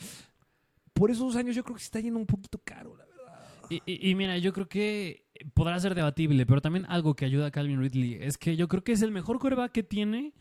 [0.92, 3.44] por esos años yo creo que se está yendo un poquito caro, la verdad.
[3.70, 7.50] Y, y- mira, yo creo que podrá ser debatible, pero también algo que ayuda a
[7.50, 10.34] Calvin Ridley es que yo creo que es el mejor quarterback que tiene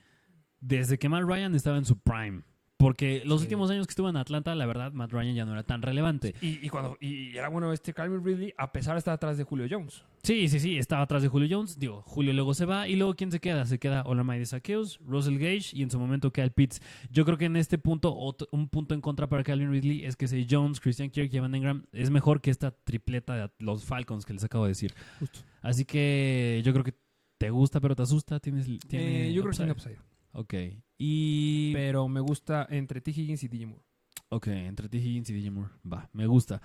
[0.59, 2.41] desde que Matt Ryan estaba en su prime.
[2.80, 3.45] Porque los Sí.
[3.47, 6.34] últimos años que estuvo en Atlanta, la verdad, Matt Ryan ya no era tan relevante.
[6.41, 9.43] Y, y cuando y era bueno este Calvin Ridley, a pesar de estar atrás de
[9.43, 10.05] Julio Jones.
[10.23, 11.77] Sí, sí, sí, estaba atrás de Julio Jones.
[11.77, 12.88] Digo, Julio luego se va.
[12.88, 13.65] Y luego, ¿quién se queda?
[13.65, 16.82] Se queda Olamide Saqueus, Russell Gage y en su momento Kyle Pitts.
[17.11, 20.15] Yo creo que en este punto, otro- un punto en contra para Calvin Ridley es
[20.15, 23.84] que si Jones, Christian Kirk y Evan Engram es mejor que esta tripleta de los
[23.84, 24.93] Falcons que les acabo de decir.
[25.19, 25.39] Justo.
[25.61, 26.93] Así que yo creo que
[27.38, 28.39] te gusta, pero te asusta.
[28.39, 29.97] Tienes, tiene Eh, yo creo que tiene upside.
[30.32, 30.53] Ok.
[30.99, 31.73] Y.
[31.73, 33.09] Pero me gusta entre T.
[33.09, 33.83] Higgins y DJ Moore.
[34.29, 34.97] Ok, entre T.
[34.97, 35.71] Higgins y DJ Moore.
[35.91, 36.61] Va, me gusta.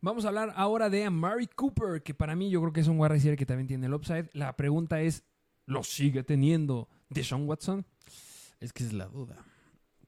[0.00, 2.98] Vamos a hablar ahora de Amari Cooper, que para mí yo creo que es un
[2.98, 4.28] wide receiver que también tiene el upside.
[4.32, 5.24] La pregunta es,
[5.66, 7.86] ¿lo sigue teniendo Deshaun Watson?
[8.60, 9.44] Es que es la duda.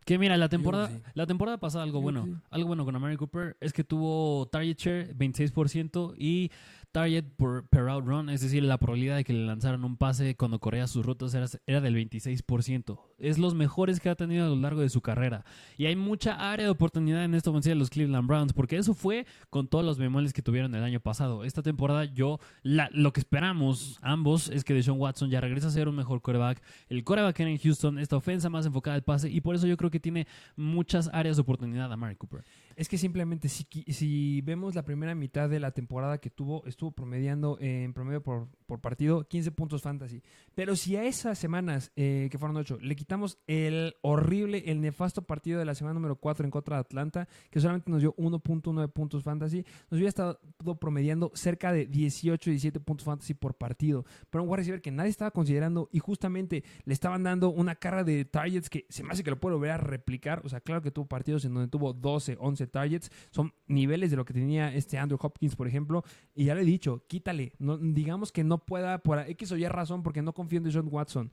[0.04, 1.02] Que mira, la temporada, sí.
[1.14, 2.34] la temporada pasada algo Yo bueno, sí.
[2.50, 6.50] algo bueno con Amari Cooper es que tuvo target share 26% y
[6.96, 10.34] target por, per out run, es decir, la probabilidad de que le lanzaran un pase
[10.34, 11.34] cuando corría sus rutas
[11.66, 12.98] era, del 26%.
[13.18, 15.44] Es los mejores que ha tenido a lo largo de su carrera.
[15.76, 18.94] Y hay mucha área de oportunidad en esta ofensiva de los Cleveland Browns, porque eso
[18.94, 21.44] fue con todos los bemoles que tuvieron el año pasado.
[21.44, 25.72] Esta temporada yo, la- lo que esperamos ambos es que Deshaun Watson ya regresa a
[25.72, 26.62] ser un mejor quarterback.
[26.88, 29.76] El quarterback era en Houston, esta ofensa más enfocada al pase, y por eso yo
[29.76, 30.26] creo que tiene
[30.56, 32.42] muchas áreas de oportunidad a Mari Cooper.
[32.76, 36.90] Es que simplemente si, si vemos la primera mitad de la temporada que tuvo, estuvo
[36.90, 40.22] promediando eh, en promedio por, por partido 15 puntos fantasy.
[40.54, 45.22] Pero si a esas semanas, eh, que fueron 8, le quitamos el horrible, el nefasto
[45.22, 48.92] partido de la semana número 4 en contra de Atlanta, que solamente nos dio 1.9
[48.92, 50.38] puntos fantasy, nos hubiera estado
[50.78, 54.04] promediando cerca de 18, 17 puntos fantasy por partido.
[54.28, 58.04] Pero un wide receiver que nadie estaba considerando y justamente le estaban dando una carga
[58.04, 60.42] de targets que se me hace que lo puedo volver a replicar.
[60.44, 63.10] O sea, claro que tuvo partidos en donde tuvo 12, 11 targets.
[63.30, 66.04] Son niveles de lo que tenía este Andrew Hopkins, por ejemplo.
[66.34, 67.52] Y ya le he dicho, quítale.
[67.58, 70.88] No, digamos que no pueda por X o Y razón porque no confío en John
[70.90, 71.30] Watson.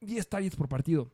[0.00, 1.10] 10 targets por partido.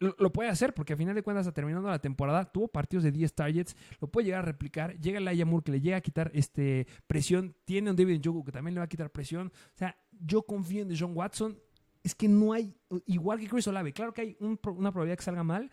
[0.00, 3.32] Lo, puede hacer porque a final de cuentas, terminando la temporada, tuvo partidos de 10
[3.34, 4.98] targets, lo puede llegar a replicar.
[5.00, 7.54] Llega el Moore que le llega a quitar este, presión.
[7.64, 9.52] Tiene un David Njoku que también le va a quitar presión.
[9.74, 11.58] O sea, yo confío en John Watson.
[12.02, 12.76] Es que no hay,
[13.06, 15.70] igual que Chris Olave, claro que hay un una probabilidad que salga mal,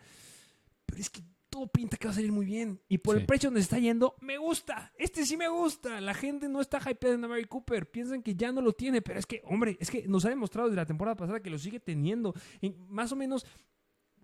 [0.86, 1.20] pero es que
[1.52, 2.80] todo pinta que va a salir muy bien.
[2.88, 3.20] Y por Sí.
[3.20, 4.92] el precio donde se está yendo, me gusta.
[4.98, 6.00] Este sí me gusta.
[6.00, 7.90] La gente no está hypeada en Mary Cooper.
[7.90, 10.68] Piensan que ya no lo tiene, pero es que, hombre, es que nos ha demostrado
[10.68, 12.34] desde la temporada pasada que lo sigue teniendo.
[12.62, 13.46] En- más o menos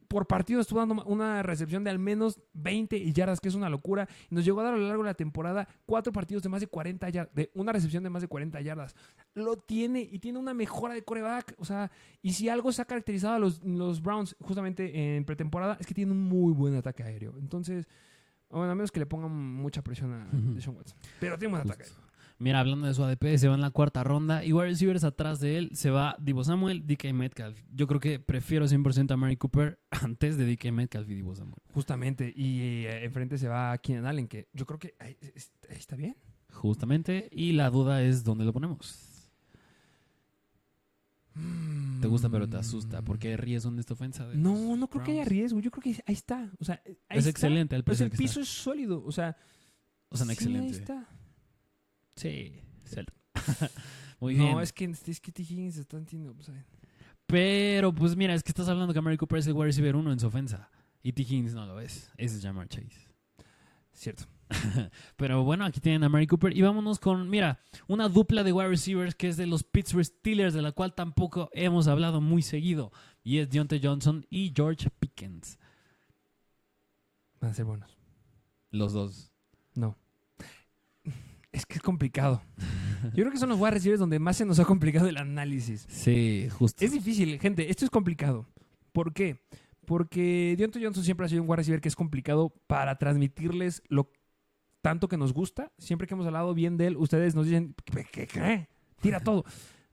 [0.08, 4.08] por partido estuvo dando una recepción de al menos 20 yardas, que es una locura.
[4.30, 6.60] Y nos llegó a dar a lo largo de la temporada cuatro partidos de más
[6.62, 8.94] de 40 yardas, de una recepción de más de 40 yardas.
[9.34, 11.54] Lo tiene y tiene una mejora de coreback.
[11.58, 11.90] O sea,
[12.22, 15.94] y si algo se ha caracterizado a los, los Browns justamente en pretemporada, es que
[15.94, 17.34] tiene un muy buen ataque aéreo.
[17.38, 17.86] Entonces,
[18.50, 20.54] bueno, a menos que le pongan mucha presión a Ujú.
[20.54, 20.98] Deshaun Watson.
[21.20, 22.07] Pero tiene un buen ataque aéreo.
[22.40, 24.44] Mira, hablando de su ADP, se va en la cuarta ronda.
[24.44, 27.60] Y wide receivers atrás de él se va Divo Samuel, DK Metcalf.
[27.74, 31.60] Yo creo que prefiero 100% a Mary Cooper antes de DK Metcalf y Divo Samuel.
[31.74, 32.32] Justamente.
[32.36, 35.96] Y eh, enfrente se va Keenan Allen, que yo creo que ahí, es- ahí está
[35.96, 36.16] bien.
[36.52, 37.28] Justamente.
[37.32, 39.04] Y la duda es dónde lo ponemos.
[42.00, 43.02] Te gusta, pero te asusta.
[43.02, 44.26] porque hay riesgo en esta ofensa?
[44.26, 45.60] de No, no creo que haya riesgo.
[45.60, 46.50] Yo creo que ahí está.
[46.60, 47.30] O sea, ahí Es está.
[47.30, 48.42] excelente el Pues precio el que piso está.
[48.42, 49.02] es sólido.
[49.04, 49.36] O sea,
[50.08, 50.66] O sea, sí, excelente.
[50.66, 51.08] ahí está.
[52.18, 52.52] Sí,
[52.82, 53.12] excelente.
[54.20, 54.58] Muy no, bien.
[54.60, 55.42] es que, es que T.
[55.42, 56.34] Higgins está entiendo.
[56.36, 56.54] o sea,
[57.26, 60.10] Pero, pues mira, es que estás hablando que Mary Cooper es el wide receiver uno
[60.12, 60.68] en su ofensa.
[61.02, 61.22] Y T.
[61.22, 62.10] Higgins no lo es.
[62.16, 63.08] Ese es Jamar Chase.
[63.92, 64.24] cierto.
[65.16, 66.56] Pero bueno, aquí tienen a Mary Cooper.
[66.56, 70.54] Y vámonos con, mira, una dupla de wide receivers que es de los Pittsburgh Steelers,
[70.54, 72.90] de la cual tampoco hemos hablado muy seguido.
[73.22, 75.58] Y es Deontay Johnson y George Pickens.
[77.40, 77.96] Van a ser buenos.
[78.72, 79.30] Los dos.
[79.76, 79.96] No.
[81.58, 82.40] Es que es complicado.
[83.02, 85.86] Yo creo que son los wide receivers donde más se nos ha complicado el análisis.
[85.88, 86.84] Sí, justo.
[86.84, 87.68] Es difícil, gente.
[87.68, 88.46] Esto es complicado.
[88.92, 89.40] ¿Por qué?
[89.84, 94.12] Porque Deontay Johnson siempre ha sido un wide receiver que es complicado para transmitirles lo
[94.82, 95.72] tanto que nos gusta.
[95.78, 98.04] Siempre que hemos hablado bien de él, ustedes nos dicen, ¿qué?
[98.04, 98.68] qué, qué?
[99.00, 99.44] Tira todo.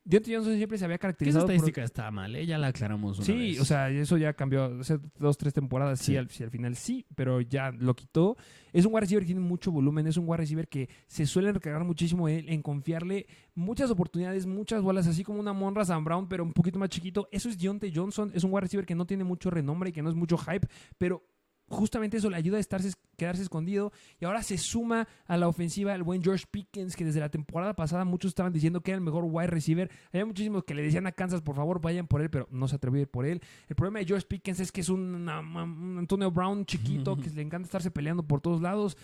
[0.08, 1.52] Deontay Johnson siempre se había Que esa caracterizado por...
[1.56, 2.46] estadística está mal, ¿eh?
[2.46, 3.60] ya la aclaramos una Sí, vez.
[3.60, 4.66] o sea, eso ya cambió.
[4.80, 6.18] Hace dos, tres temporadas, sí, Sí.
[6.18, 8.38] al, sí, al final sí, pero ya lo quitó.
[8.72, 11.52] Es un wide receiver que tiene mucho volumen, es un wide receiver que se suele
[11.52, 13.26] recargar muchísimo en, en confiarle
[13.56, 17.28] muchas oportunidades, muchas bolas, así como una Monra Sam Brown, pero un poquito más chiquito.
[17.32, 20.04] Eso es Deontay Johnson, es un wide receiver que no tiene mucho renombre y que
[20.04, 20.68] no es mucho hype,
[21.00, 21.24] pero
[21.68, 23.92] justamente eso le ayuda a estarse, quedarse escondido.
[24.20, 27.76] Y ahora se suma a la ofensiva el buen George Pickens que desde la temporada
[27.76, 29.90] pasada muchos estaban diciendo que era el mejor wide receiver.
[30.12, 32.76] Había muchísimos que le decían a Kansas por favor vayan por él pero no se
[32.76, 33.42] atrevió a ir por él.
[33.68, 37.42] El problema de George Pickens es que es un, un Antonio Brown chiquito que le
[37.42, 38.98] encanta estarse peleando por todos lados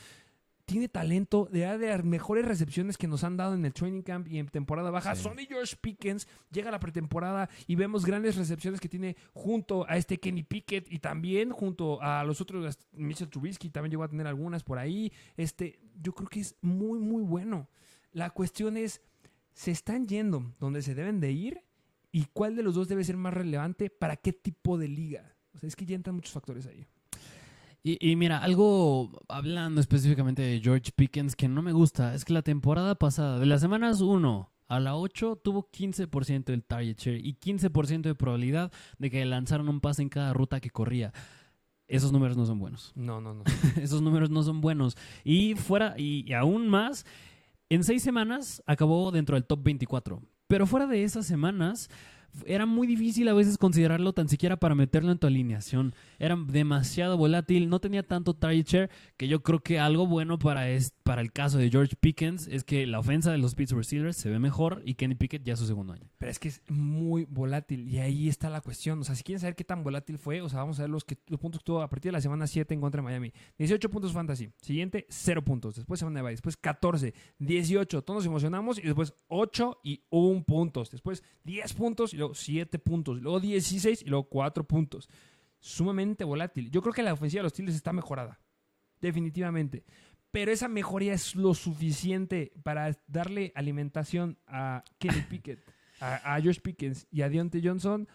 [0.65, 4.27] tiene talento, de de las mejores recepciones que nos han dado en el training camp
[4.27, 5.15] y en temporada baja.
[5.15, 5.23] Sí.
[5.23, 9.97] Sonny George Pickens llega a la pretemporada y vemos grandes recepciones que tiene junto a
[9.97, 14.27] este Kenny Pickett y también junto a los otros, Mitchell Trubisky también llegó a tener
[14.27, 15.11] algunas por ahí.
[15.37, 17.69] Este, yo creo que es muy, muy bueno.
[18.11, 19.01] La cuestión es,
[19.53, 21.63] ¿se están yendo donde se deben de ir?
[22.11, 25.35] ¿Y cuál de los dos debe ser más relevante para qué tipo de liga?
[25.53, 26.85] O sea, es que ya entran muchos factores ahí.
[27.83, 32.33] Y, y mira, algo hablando específicamente de George Pickens que no me gusta es que
[32.33, 37.25] la temporada pasada, de las semanas 1 a la 8, tuvo 15% del target share
[37.25, 41.11] y 15% de probabilidad de que lanzaran un pase en cada ruta que corría.
[41.87, 42.93] Esos números no son buenos.
[42.95, 43.43] No, no, no.
[43.81, 44.95] Esos números no son buenos.
[45.25, 47.05] Y fuera, y, y aún más,
[47.69, 50.21] en seis semanas acabó dentro del top 24.
[50.47, 51.89] Pero fuera de esas semanas,
[52.45, 55.93] era muy difícil a veces considerarlo tan siquiera para meterlo en tu alineación.
[56.19, 60.69] Era demasiado volátil, no tenía tanto target share que yo creo que algo bueno para,
[60.69, 64.17] es, para el caso de George Pickens es que la ofensa de los Pittsburgh Steelers
[64.17, 66.09] se ve mejor y Kenny Pickett ya su segundo año.
[66.17, 68.99] Pero es que es muy volátil y ahí está la cuestión.
[68.99, 71.03] O sea, si quieren saber qué tan volátil fue, o sea, vamos a ver los,
[71.03, 73.33] que, los puntos que tuvo a partir de la semana 7 en contra de Miami.
[73.57, 74.49] 18 puntos fantasy.
[74.61, 75.75] Siguiente, 0 puntos.
[75.75, 76.31] Después semana de bye.
[76.31, 78.01] Después 14, 18.
[78.03, 80.91] Todos nos emocionamos y después 8 y 1 puntos.
[80.91, 83.21] Después 10 puntos y luego 7 puntos.
[83.21, 85.09] Luego 16 y luego 4 puntos.
[85.59, 86.71] Sumamente volátil.
[86.71, 88.39] Yo creo que la ofensiva de los Steelers está mejorada.
[88.99, 89.83] Definitivamente.
[90.31, 95.59] Pero esa mejoría es lo suficiente para darle alimentación a Kenny Pickett,
[95.99, 98.07] a, a Josh Pickens y a Deontay Johnson.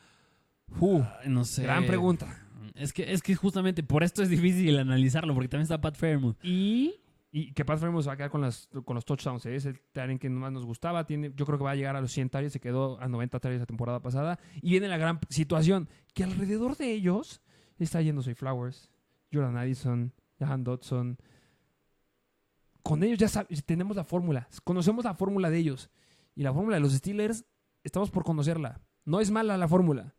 [0.80, 1.62] Uh, No sé.
[1.64, 2.42] gran pregunta.
[2.74, 6.36] Es que, es que justamente por esto es difícil analizarlo, porque también está Pat Fairmouth.
[6.42, 6.94] Y,
[7.30, 9.44] y que Pat Fremont se va a quedar con, las, con los touchdowns.
[9.46, 9.56] ¿eh?
[9.56, 11.04] Es el talent que más nos gustaba.
[11.04, 12.52] Tiene, yo creo que va a llegar a los 100 targets.
[12.52, 14.38] Se quedó a 90 targets la temporada pasada.
[14.62, 17.42] Y viene la gran situación que alrededor de ellos
[17.78, 18.90] está yendo Soy Flowers,
[19.32, 21.18] Jordan Addison, Jahan Dodson.
[22.82, 24.48] Con ellos ya tenemos la fórmula.
[24.64, 25.90] Conocemos la fórmula de ellos.
[26.34, 27.44] Y la fórmula de los Steelers,
[27.82, 28.80] estamos por conocerla.
[29.04, 30.14] No es mala la fórmula,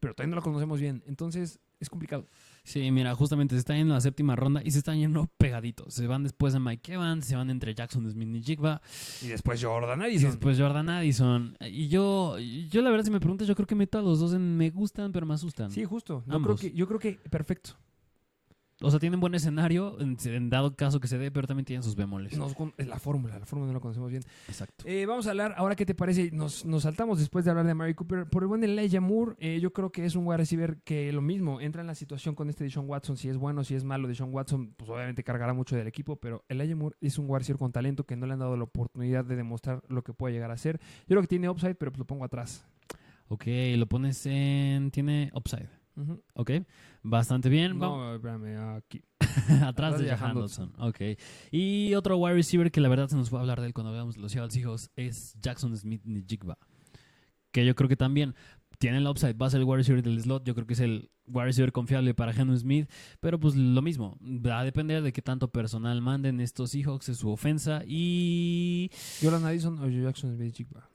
[0.00, 1.02] pero todavía no la conocemos bien.
[1.06, 2.26] Entonces, es complicado.
[2.68, 5.94] Sí, mira, justamente se está yendo la séptima ronda y se están yendo pegaditos.
[5.94, 8.82] Se van después de Mike Evans, se van entre Jackson Smith y Jigba,
[9.22, 10.30] Y después Jordan y Addison.
[10.32, 11.56] después Jordan Addison.
[11.62, 14.34] Y yo, yo la verdad, si me preguntas, yo creo que meto a los dos
[14.34, 15.70] en me gustan, pero me asustan.
[15.70, 16.22] Sí, justo.
[16.26, 17.70] Yo creo, que, yo creo que perfecto.
[18.80, 21.82] O sea, tienen buen escenario, en, en dado caso que se dé, pero también tienen
[21.82, 22.38] sus bemoles.
[22.38, 24.22] Nos la fórmula, la fórmula no la conocemos bien.
[24.46, 24.84] Exacto.
[24.86, 27.74] Eh, vamos a hablar, ahora qué te parece, nos, nos saltamos después de hablar de
[27.74, 28.26] Mary Cooper.
[28.26, 31.22] Por el buen Elijah Moore, eh, yo creo que es un wide receiver que lo
[31.22, 33.82] mismo, entra en la situación con este de Sean Watson, si es bueno, si es
[33.82, 37.26] malo de Sean Watson, pues obviamente cargará mucho del equipo, pero Elijah Moore es un
[37.28, 40.12] wide receiver con talento que no le han dado la oportunidad de demostrar lo que
[40.12, 40.78] puede llegar a ser.
[40.78, 42.64] Yo creo que tiene upside, pero pues lo pongo atrás.
[43.28, 43.44] Ok,
[43.76, 44.90] lo pones en...
[44.90, 45.68] Tiene upside.
[45.98, 46.22] Ujú.
[46.34, 46.50] Ok,
[47.02, 47.76] bastante bien.
[47.76, 49.02] No, espérame, aquí.
[49.64, 50.72] Atrás de de Jahan Dodson.
[50.78, 51.00] Ok.
[51.50, 53.90] Y otro wide receiver que la verdad se nos fue a hablar de él cuando
[53.90, 56.56] hablamos de los Seattle Seahawks es Jackson Smith Jigba.
[57.50, 58.34] Que yo creo que también
[58.78, 59.34] tiene el upside.
[59.34, 60.44] Va a ser el wide receiver del slot.
[60.44, 62.88] Yo creo que es el wide receiver confiable para Henry Smith.
[63.20, 64.16] Pero pues lo mismo.
[64.22, 67.82] Va a depender de qué tanto personal manden estos Seahawks en su ofensa.
[67.86, 68.90] Y
[69.20, 70.88] Jordan Addison o Jackson Smith Jigba.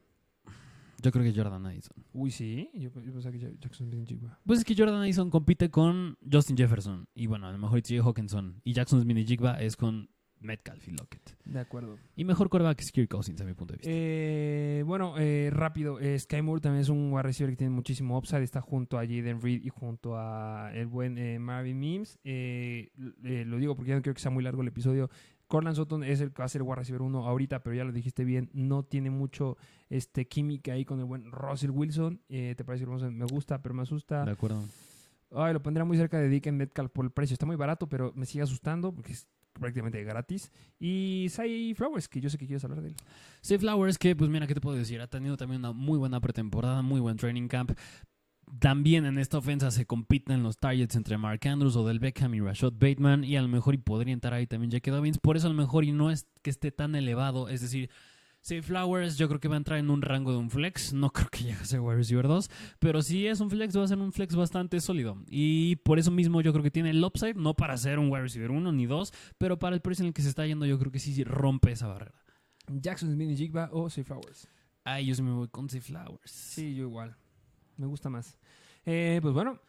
[1.04, 2.04] Yo creo que Jordan Addison.
[2.14, 4.40] Uy, sí, yo, yo pensaba que Jackson Smith Jigba.
[4.46, 7.08] Pues es que Jordan Addison compite con Justin Jefferson.
[7.14, 8.62] Y bueno, a lo mejor TJ Hawkinson.
[8.64, 11.38] Y Jackson Smith Jigba es con Metcalf y Lockett.
[11.46, 11.98] De acuerdo.
[12.16, 13.92] Y mejor quarterback es Kirk Cousins, a mi punto de vista.
[13.94, 16.00] Eh, bueno, eh, rápido.
[16.02, 18.44] eh, Sky Moore también es un wide receiver que tiene muchísimo upside.
[18.44, 22.20] Está junto a Jaden Reed y junto a el buen eh, Marvin Mims.
[22.24, 22.92] Eh,
[23.46, 25.10] lo digo porque ya no quiero que sea muy largo el episodio.
[25.54, 27.84] Corland Sutton es el que va a ser el wide receiver 1 ahorita, pero ya
[27.84, 28.50] lo dijiste bien.
[28.54, 29.56] No tiene mucho
[29.88, 32.20] este, química ahí con el buen Russell Wilson.
[32.28, 33.12] Eh, ¿Te parece hermoso?
[33.12, 34.26] Me gusta, pero me asusta.
[34.26, 34.64] De acuerdo.
[35.32, 37.36] Ay, lo pondría muy cerca de Dick Metcalf por el precio.
[37.36, 40.52] Está muy barato, pero me sigue asustando porque es prácticamente gratis.
[40.80, 42.96] Y Sai Flowers, que yo sé que quieres hablar de él.
[43.46, 45.02] Steve Flowers, que pues mira, ¿qué te puedo decir?
[45.02, 47.74] Ha tenido también una muy buena pretemporada, muy buen training camp.
[48.60, 52.74] También en esta ofensa se compiten los targets entre Mark Andrews, Odell Beckham y Rashad
[52.74, 53.24] Bateman.
[53.24, 55.18] Y a lo mejor y podría entrar ahí también Jackie Dobbins.
[55.18, 57.50] Por eso a lo mejor y no es que esté tan elevado.
[57.50, 57.90] Es decir,
[58.42, 60.94] Safe Flowers yo creo que va a entrar en un rango de un flex.
[60.94, 62.50] No creo que llegue a ser wide receiver 2.
[62.80, 65.18] Pero si es un flex, va a ser un flex bastante sólido.
[65.28, 67.36] Y por eso mismo yo creo que tiene el upside.
[67.36, 69.14] No para ser un wide receiver 1 ni 2.
[69.38, 71.72] Pero para el precio en el que se está yendo yo creo que sí rompe
[71.72, 72.22] esa barrera.
[72.68, 74.48] Jackson Smith y Jigba o Safe Flowers.
[74.84, 76.30] Ay, yo sí me voy con Safe Flowers.
[76.30, 77.16] Sí, yo igual.
[77.78, 78.38] Me gusta más.
[78.86, 79.60] Eh, pues bueno,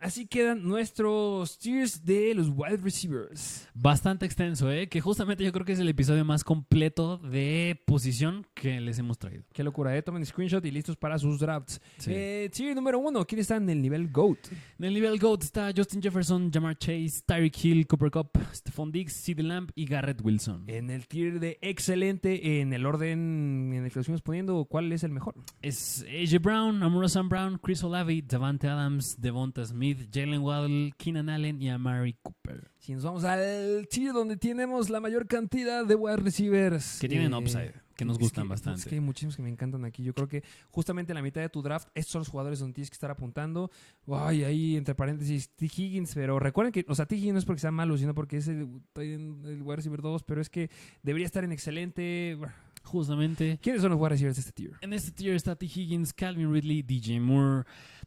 [0.00, 3.68] así quedan nuestros tiers de los wide receivers.
[3.74, 4.88] Bastante extenso, ¿eh?
[4.88, 9.18] Que justamente yo creo que es el episodio más completo de posición que les hemos
[9.18, 9.44] traído.
[9.52, 10.02] Qué locura, ¿eh?
[10.02, 11.80] Tomen screenshot y listos para sus drafts.
[11.98, 12.12] Sí.
[12.14, 14.38] Eh, tier número uno, ¿quién está en el nivel GOAT?
[14.78, 19.24] En el nivel GOAT está Justin Jefferson, Jamar Chase, Tyreek Hill, Cooper Cup, Stephon Diggs,
[19.24, 20.64] CeeDee Lamb y Garrett Wilson.
[20.66, 24.92] En el tier de excelente, en el orden en el que lo estuvimos poniendo, ¿cuál
[24.92, 25.34] es el mejor?
[25.62, 31.28] Es AJ Brown, Amora Sam Brown, Chris Olave, Davante Adams, Devonta Smith, Jalen Waddle, Keenan
[31.28, 32.70] Allen y Amari Cooper.
[32.78, 36.98] Si nos vamos al tier donde tenemos la mayor cantidad de wide receivers.
[37.00, 38.80] Que tienen eh, upside, que nos gustan que- bastante.
[38.80, 40.02] Es que hay muchísimos que me encantan aquí.
[40.02, 42.74] Yo creo que justamente en la mitad de tu draft, estos son los jugadores donde
[42.74, 43.70] tienes que estar apuntando.
[44.06, 45.64] Ay, ahí entre paréntesis, T.
[45.66, 46.14] Higgins.
[46.14, 47.16] Pero recuerden que, o sea, T.
[47.16, 50.22] Higgins no es porque sea malo, sino porque es el, el wide receiver 2.
[50.24, 50.70] Pero es que
[51.02, 52.38] debería estar en excelente.
[52.82, 53.58] Justamente.
[53.62, 54.72] ¿Quiénes son los wide receivers de este tier?
[54.82, 55.64] En este tier está T.
[55.64, 57.64] Higgins, Calvin Ridley, DJ Moore,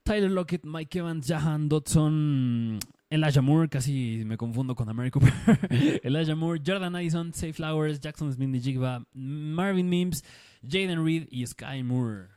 [0.07, 2.79] Tyler Lockett, Mike Evans, Jahan Dodson,
[3.09, 5.33] Elijah Moore, casi me confundo con Amari Cooper,
[6.01, 10.23] Elijah Moore, Jordan Addison, Say Flowers, Jackson Smith Jigba, Marvin Mims,
[10.65, 12.29] Jaden Reed y Sky Moore.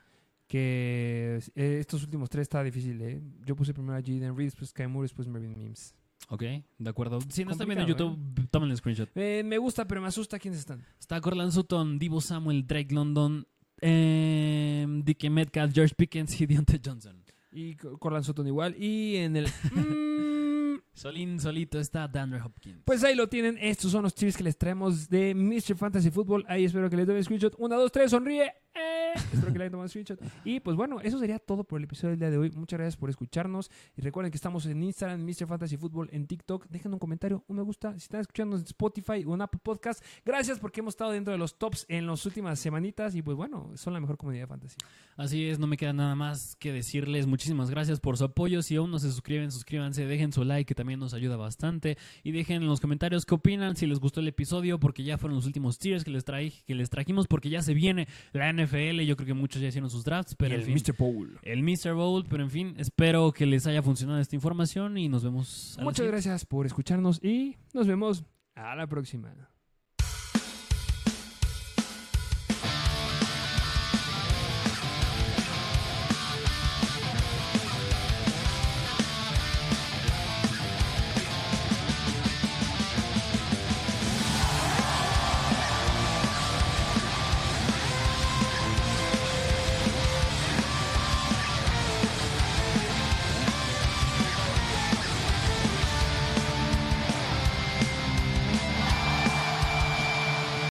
[0.48, 3.22] Que eh, estos últimos tres está difícil, ¿eh?
[3.46, 5.94] Yo puse primero a Jaden Reed, después Sky Moore, después Marvin Mims.
[6.28, 6.42] Ok,
[6.76, 7.20] de acuerdo.
[7.28, 8.18] Si no están viendo YouTube,
[8.50, 9.08] tomen el screenshot.
[9.14, 10.84] Eh, me gusta, pero me asusta quiénes están.
[10.98, 13.46] Está Corland Sutton, Divo Samuel, Drake London,
[13.80, 17.22] eh, DK Metcalf, George Pickens y Deontay Johnson.
[17.52, 18.74] Y Co- Corland Sutton igual.
[18.78, 19.46] Y en el...
[19.72, 22.82] Mm, Solín solito está DeAndre Hopkins.
[22.84, 23.56] Pues ahí lo tienen.
[23.58, 25.76] Estos son los tips que les traemos de Mr.
[25.76, 26.44] Fantasy Football.
[26.48, 27.54] Ahí espero que les den screenshot.
[27.58, 28.52] Una, dos, tres, sonríe.
[28.74, 30.20] Eh, espero que le hayan tomado screenshot.
[30.44, 32.50] Y pues bueno, eso sería todo por el episodio del día de hoy.
[32.50, 33.70] Muchas gracias por escucharnos.
[33.96, 35.46] Y recuerden que estamos en Instagram, Mr.
[35.46, 36.66] Fantasy Football, en TikTok.
[36.68, 37.92] Dejen un comentario, un me gusta.
[37.92, 41.38] Si están escuchando en Spotify o en Apple Podcast, gracias porque hemos estado dentro de
[41.38, 43.14] los tops en las últimas semanitas.
[43.14, 44.76] Y pues bueno, son la mejor comunidad de fantasy.
[45.16, 48.62] Así es, no me queda nada más que decirles muchísimas gracias por su apoyo.
[48.62, 52.32] Si aún no se suscriben, suscríbanse, dejen su like que también nos ayuda bastante y
[52.32, 55.46] dejen en los comentarios qué opinan, si les gustó el episodio porque ya fueron los
[55.46, 59.16] últimos tiers que les traí, que les trajimos porque ya se viene la NFL, yo
[59.16, 61.38] creo que muchos ya hicieron sus drafts, pero en fin, Paul.
[61.42, 61.94] el Mr.
[61.94, 66.06] Bowl, pero en fin, espero que les haya funcionado esta información y nos vemos Muchas
[66.06, 69.32] gracias por escucharnos y nos vemos a la próxima.